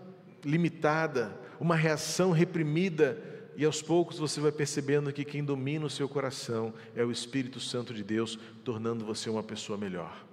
limitada, 0.46 1.38
uma 1.60 1.76
reação 1.76 2.32
reprimida, 2.32 3.22
e 3.58 3.66
aos 3.66 3.82
poucos 3.82 4.20
você 4.20 4.40
vai 4.40 4.52
percebendo 4.52 5.12
que 5.12 5.26
quem 5.26 5.44
domina 5.44 5.86
o 5.86 5.90
seu 5.90 6.08
coração 6.08 6.74
é 6.96 7.04
o 7.04 7.12
Espírito 7.12 7.60
Santo 7.60 7.94
de 7.94 8.04
Deus, 8.04 8.40
tornando 8.64 9.04
você 9.04 9.30
uma 9.30 9.44
pessoa 9.44 9.78
melhor. 9.78 10.24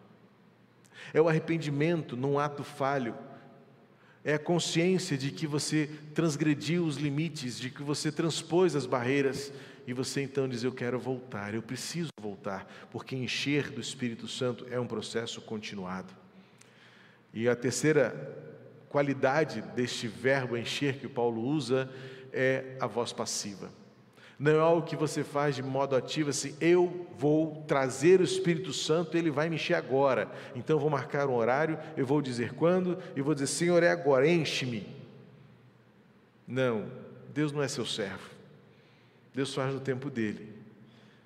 É 1.13 1.21
o 1.21 1.29
arrependimento 1.29 2.17
num 2.17 2.39
ato 2.39 2.63
falho, 2.63 3.15
é 4.25 4.35
a 4.35 4.39
consciência 4.39 5.19
de 5.19 5.31
que 5.31 5.47
você 5.47 5.89
transgrediu 6.15 6.87
os 6.87 6.97
limites, 6.97 7.59
de 7.59 7.69
que 7.69 7.83
você 7.83 8.11
transpôs 8.11 8.75
as 8.75 8.87
barreiras 8.87 9.53
e 9.87 9.93
você 9.93 10.23
então 10.23 10.49
diz: 10.49 10.65
Eu 10.65 10.73
quero 10.73 10.99
voltar, 10.99 11.55
eu 11.55 11.63
preciso 11.63 12.09
voltar, 12.19 12.67
porque 12.91 13.15
encher 13.15 13.71
do 13.71 13.81
Espírito 13.81 14.27
Santo 14.27 14.67
é 14.71 14.81
um 14.81 14.87
processo 14.87 15.43
continuado. 15.43 16.13
E 17.35 17.49
a 17.49 17.55
terceira 17.55 18.55
qualidade 18.89 19.61
deste 19.75 20.09
verbo 20.09 20.57
encher 20.57 20.99
que 20.99 21.09
Paulo 21.09 21.43
usa 21.43 21.91
é 22.33 22.77
a 22.81 22.87
voz 22.87 23.13
passiva. 23.13 23.71
Não 24.39 24.51
é 24.51 24.59
algo 24.59 24.87
que 24.87 24.97
você 24.97 25.23
faz 25.23 25.55
de 25.55 25.63
modo 25.63 25.95
ativo, 25.95 26.31
assim, 26.31 26.57
eu 26.61 27.07
vou 27.17 27.65
trazer 27.69 28.21
o 28.21 28.25
Espírito 28.25 28.73
Santo, 28.73 29.17
ele 29.17 29.31
vai 29.31 29.49
me 29.49 29.57
encher 29.57 29.75
agora. 29.75 30.31
Então 30.57 30.77
eu 30.77 30.81
vou 30.81 30.91
marcar 30.91 31.29
um 31.29 31.35
horário, 31.35 31.79
eu 31.97 32.05
vou 32.05 32.21
dizer 32.21 32.53
quando, 32.55 32.99
e 33.15 33.23
vou 33.23 33.35
dizer, 33.35 33.47
Senhor, 33.47 33.83
é 33.83 33.91
agora, 33.91 34.29
enche-me. 34.29 34.87
Não, 36.47 36.91
Deus 37.33 37.53
não 37.53 37.63
é 37.63 37.69
seu 37.69 37.87
servo. 37.87 38.29
Deus 39.33 39.55
faz 39.55 39.73
no 39.73 39.81
tempo 39.81 40.11
dele. 40.11 40.53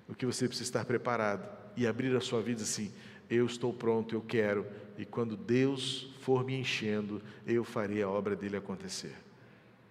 O 0.07 0.13
que 0.13 0.25
você 0.25 0.47
precisa 0.47 0.67
estar 0.69 0.85
preparado 0.85 1.47
e 1.75 1.87
abrir 1.87 2.15
a 2.15 2.21
sua 2.21 2.41
vida 2.41 2.61
assim, 2.61 2.91
eu 3.29 3.45
estou 3.45 3.73
pronto, 3.73 4.13
eu 4.13 4.21
quero, 4.21 4.65
e 4.97 5.05
quando 5.05 5.35
Deus 5.35 6.11
for 6.21 6.43
me 6.43 6.59
enchendo, 6.59 7.21
eu 7.45 7.63
farei 7.63 8.03
a 8.03 8.09
obra 8.09 8.35
dele 8.35 8.57
acontecer. 8.57 9.15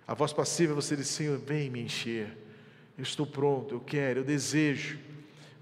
A 0.07 0.14
voz 0.14 0.33
passiva, 0.33 0.74
você 0.74 0.96
diz, 0.96 1.09
Senhor, 1.09 1.38
vem 1.38 1.68
me 1.68 1.81
encher 1.81 2.47
eu 2.98 3.02
estou 3.02 3.24
pronto, 3.24 3.76
eu 3.76 3.80
quero, 3.80 4.20
eu 4.20 4.24
desejo. 4.24 4.98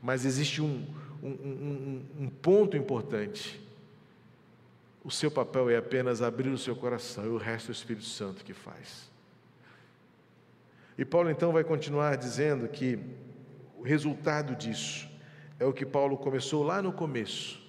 Mas 0.03 0.25
existe 0.25 0.62
um, 0.62 0.87
um, 1.22 1.29
um, 1.29 2.05
um 2.20 2.29
ponto 2.29 2.77
importante. 2.77 3.61
O 5.05 5.11
seu 5.11 5.31
papel 5.31 5.68
é 5.68 5.77
apenas 5.77 6.22
abrir 6.22 6.49
o 6.49 6.59
seu 6.59 6.75
coração 6.75 7.27
e 7.27 7.29
o 7.29 7.37
resto 7.37 7.68
é 7.68 7.72
o 7.72 7.72
Espírito 7.72 8.07
Santo 8.07 8.42
que 8.42 8.55
faz. 8.55 9.11
E 10.99 11.05
Paulo 11.05 11.31
então 11.31 11.53
vai 11.53 11.62
continuar 11.62 12.16
dizendo 12.16 12.66
que 12.66 12.99
o 13.77 13.83
resultado 13.83 14.57
disso 14.57 15.07
é 15.61 15.64
o 15.66 15.72
que 15.72 15.85
Paulo 15.85 16.16
começou 16.16 16.62
lá 16.62 16.81
no 16.81 16.92
começo, 16.92 17.62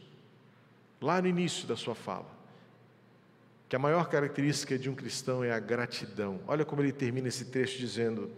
lá 1.02 1.22
no 1.22 1.28
início 1.28 1.68
da 1.68 1.76
sua 1.76 1.94
fala. 1.94 2.38
Que 3.68 3.76
a 3.76 3.80
maior 3.80 4.08
característica 4.08 4.80
de 4.80 4.90
um 4.90 4.96
cristão 4.96 5.44
é 5.44 5.52
a 5.52 5.60
gratidão. 5.60 6.40
Olha 6.48 6.64
como 6.64 6.82
ele 6.82 6.94
termina 6.94 7.28
esse 7.28 7.46
texto 7.46 7.78
dizendo: 7.78 8.32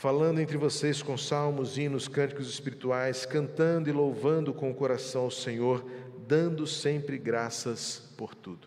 falando 0.00 0.40
entre 0.40 0.56
vocês 0.56 1.02
com 1.02 1.14
salmos, 1.18 1.76
hinos, 1.76 2.08
cânticos 2.08 2.48
espirituais, 2.48 3.26
cantando 3.26 3.86
e 3.86 3.92
louvando 3.92 4.50
com 4.54 4.70
o 4.70 4.74
coração 4.74 5.24
ao 5.24 5.30
Senhor, 5.30 5.84
dando 6.26 6.66
sempre 6.66 7.18
graças 7.18 8.10
por 8.16 8.34
tudo. 8.34 8.66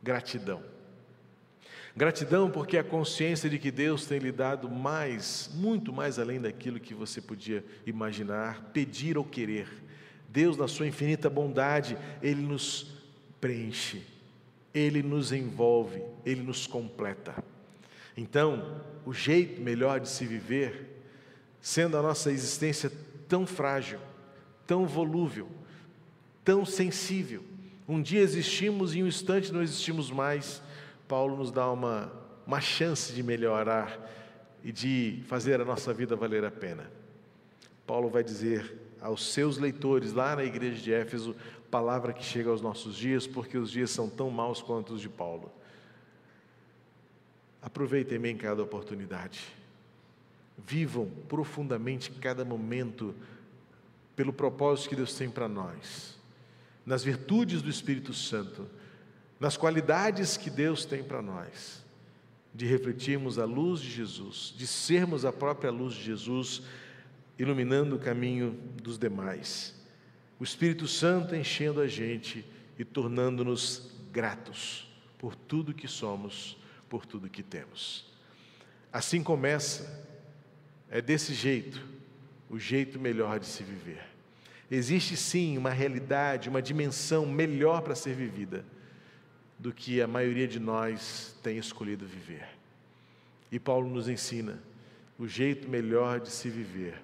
Gratidão. 0.00 0.62
Gratidão 1.96 2.48
porque 2.48 2.78
a 2.78 2.84
consciência 2.84 3.50
de 3.50 3.58
que 3.58 3.72
Deus 3.72 4.06
tem 4.06 4.20
lhe 4.20 4.30
dado 4.30 4.70
mais, 4.70 5.50
muito 5.52 5.92
mais 5.92 6.16
além 6.16 6.40
daquilo 6.40 6.78
que 6.78 6.94
você 6.94 7.20
podia 7.20 7.64
imaginar, 7.84 8.70
pedir 8.72 9.18
ou 9.18 9.24
querer. 9.24 9.66
Deus, 10.28 10.56
na 10.56 10.68
sua 10.68 10.86
infinita 10.86 11.28
bondade, 11.28 11.98
Ele 12.22 12.40
nos 12.40 12.94
preenche, 13.40 14.00
Ele 14.72 15.02
nos 15.02 15.32
envolve, 15.32 16.04
Ele 16.24 16.42
nos 16.44 16.68
completa. 16.68 17.34
Então, 18.16 18.80
o 19.04 19.12
jeito 19.12 19.60
melhor 19.60 20.00
de 20.00 20.08
se 20.08 20.24
viver, 20.24 21.02
sendo 21.60 21.96
a 21.96 22.02
nossa 22.02 22.30
existência 22.30 22.90
tão 23.28 23.46
frágil, 23.46 23.98
tão 24.66 24.86
volúvel, 24.86 25.48
tão 26.44 26.64
sensível. 26.64 27.42
Um 27.88 28.00
dia 28.00 28.20
existimos 28.20 28.94
e 28.94 28.98
em 28.98 29.04
um 29.04 29.06
instante 29.06 29.52
não 29.52 29.62
existimos 29.62 30.10
mais. 30.10 30.62
Paulo 31.06 31.36
nos 31.36 31.52
dá 31.52 31.70
uma, 31.70 32.12
uma 32.46 32.60
chance 32.60 33.12
de 33.12 33.22
melhorar 33.22 33.98
e 34.64 34.72
de 34.72 35.22
fazer 35.28 35.60
a 35.60 35.64
nossa 35.64 35.92
vida 35.92 36.16
valer 36.16 36.44
a 36.44 36.50
pena. 36.50 36.90
Paulo 37.86 38.08
vai 38.08 38.24
dizer 38.24 38.76
aos 39.00 39.32
seus 39.32 39.58
leitores 39.58 40.12
lá 40.12 40.34
na 40.34 40.42
igreja 40.42 40.82
de 40.82 40.92
Éfeso, 40.92 41.36
palavra 41.70 42.12
que 42.12 42.24
chega 42.24 42.50
aos 42.50 42.60
nossos 42.60 42.96
dias, 42.96 43.26
porque 43.26 43.56
os 43.56 43.70
dias 43.70 43.90
são 43.90 44.08
tão 44.08 44.30
maus 44.30 44.60
quanto 44.60 44.94
os 44.94 45.00
de 45.00 45.08
Paulo. 45.08 45.52
Aproveitem 47.66 48.18
bem 48.18 48.36
cada 48.36 48.62
oportunidade. 48.62 49.40
Vivam 50.56 51.10
profundamente 51.28 52.10
cada 52.12 52.44
momento 52.44 53.12
pelo 54.14 54.32
propósito 54.32 54.90
que 54.90 54.96
Deus 54.96 55.12
tem 55.14 55.28
para 55.28 55.48
nós 55.48 56.16
nas 56.86 57.02
virtudes 57.02 57.60
do 57.60 57.68
Espírito 57.68 58.14
Santo, 58.14 58.64
nas 59.40 59.56
qualidades 59.56 60.36
que 60.36 60.48
Deus 60.48 60.84
tem 60.84 61.02
para 61.02 61.20
nós, 61.20 61.84
de 62.54 62.64
refletirmos 62.64 63.40
a 63.40 63.44
luz 63.44 63.80
de 63.80 63.90
Jesus, 63.90 64.54
de 64.56 64.66
sermos 64.68 65.24
a 65.24 65.32
própria 65.32 65.70
luz 65.70 65.94
de 65.94 66.04
Jesus, 66.04 66.62
iluminando 67.36 67.96
o 67.96 67.98
caminho 67.98 68.56
dos 68.80 68.98
demais. 68.98 69.74
O 70.38 70.44
Espírito 70.44 70.86
Santo 70.86 71.34
enchendo 71.34 71.80
a 71.80 71.88
gente 71.88 72.46
e 72.78 72.84
tornando-nos 72.84 73.90
gratos 74.12 74.88
por 75.18 75.34
tudo 75.34 75.74
que 75.74 75.88
somos, 75.88 76.56
por 76.88 77.06
tudo 77.06 77.28
que 77.28 77.42
temos. 77.42 78.06
Assim 78.92 79.22
começa, 79.22 80.06
é 80.90 81.00
desse 81.00 81.34
jeito, 81.34 81.84
o 82.48 82.58
jeito 82.58 82.98
melhor 82.98 83.38
de 83.38 83.46
se 83.46 83.62
viver. 83.62 84.04
Existe 84.70 85.16
sim 85.16 85.56
uma 85.56 85.70
realidade, 85.70 86.48
uma 86.48 86.62
dimensão 86.62 87.24
melhor 87.26 87.82
para 87.82 87.94
ser 87.94 88.14
vivida 88.14 88.64
do 89.58 89.72
que 89.72 90.02
a 90.02 90.06
maioria 90.06 90.46
de 90.46 90.58
nós 90.58 91.36
tem 91.42 91.56
escolhido 91.58 92.06
viver. 92.06 92.48
E 93.50 93.58
Paulo 93.58 93.88
nos 93.88 94.08
ensina: 94.08 94.60
o 95.18 95.26
jeito 95.26 95.68
melhor 95.68 96.20
de 96.20 96.30
se 96.30 96.48
viver 96.48 97.00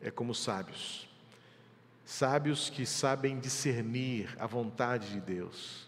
é 0.00 0.10
como 0.10 0.34
sábios. 0.34 1.08
Sábios 2.04 2.70
que 2.70 2.86
sabem 2.86 3.38
discernir 3.38 4.28
a 4.38 4.46
vontade 4.46 5.10
de 5.10 5.20
Deus, 5.20 5.85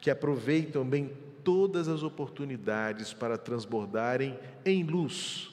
que 0.00 0.10
aproveitam 0.10 0.84
bem 0.84 1.12
todas 1.44 1.88
as 1.88 2.02
oportunidades 2.02 3.12
para 3.12 3.36
transbordarem 3.36 4.38
em 4.64 4.82
luz 4.82 5.50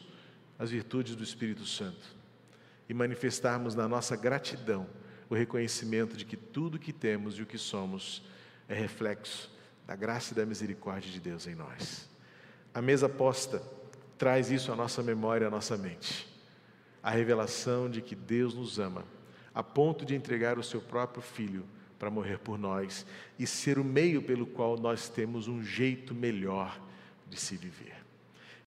as 0.58 0.72
virtudes 0.72 1.16
do 1.16 1.24
Espírito 1.24 1.66
Santo 1.66 2.16
e 2.90 2.94
manifestarmos 2.94 3.76
na 3.76 3.88
nossa 3.88 4.16
gratidão 4.16 4.88
o 5.30 5.36
reconhecimento 5.36 6.16
de 6.16 6.26
que 6.26 6.38
tudo 6.38 6.80
que 6.80 6.94
temos 6.94 7.38
e 7.38 7.42
o 7.42 7.46
que 7.46 7.58
somos 7.58 8.24
é 8.68 8.74
reflexo 8.74 9.52
da 9.86 9.96
graça 9.96 10.34
e 10.34 10.36
da 10.36 10.46
misericórdia 10.46 11.12
de 11.12 11.20
Deus 11.20 11.48
em 11.48 11.56
nós. 11.56 12.10
A 12.74 12.82
mesa 12.82 13.10
posta 13.10 13.62
traz 14.18 14.50
isso 14.50 14.72
à 14.72 14.76
nossa 14.76 15.04
memória, 15.04 15.48
à 15.48 15.50
nossa 15.50 15.78
mente. 15.78 16.28
A 17.04 17.12
revelação 17.12 17.90
de 17.90 18.02
que 18.02 18.16
Deus 18.16 18.54
nos 18.54 18.80
ama, 18.80 19.04
a 19.54 19.62
ponto 19.62 20.06
de 20.06 20.16
entregar 20.16 20.58
o 20.58 20.64
seu 20.64 20.82
próprio 20.82 21.22
filho 21.22 21.66
para 21.98 22.10
morrer 22.10 22.40
por 22.40 22.58
nós 22.58 23.06
e 23.38 23.46
ser 23.48 23.80
o 23.80 23.84
meio 23.84 24.22
pelo 24.22 24.46
qual 24.46 24.78
nós 24.78 25.10
temos 25.10 25.48
um 25.48 25.64
jeito 25.64 26.14
melhor 26.14 26.80
de 27.30 27.40
se 27.40 27.56
viver. 27.58 27.97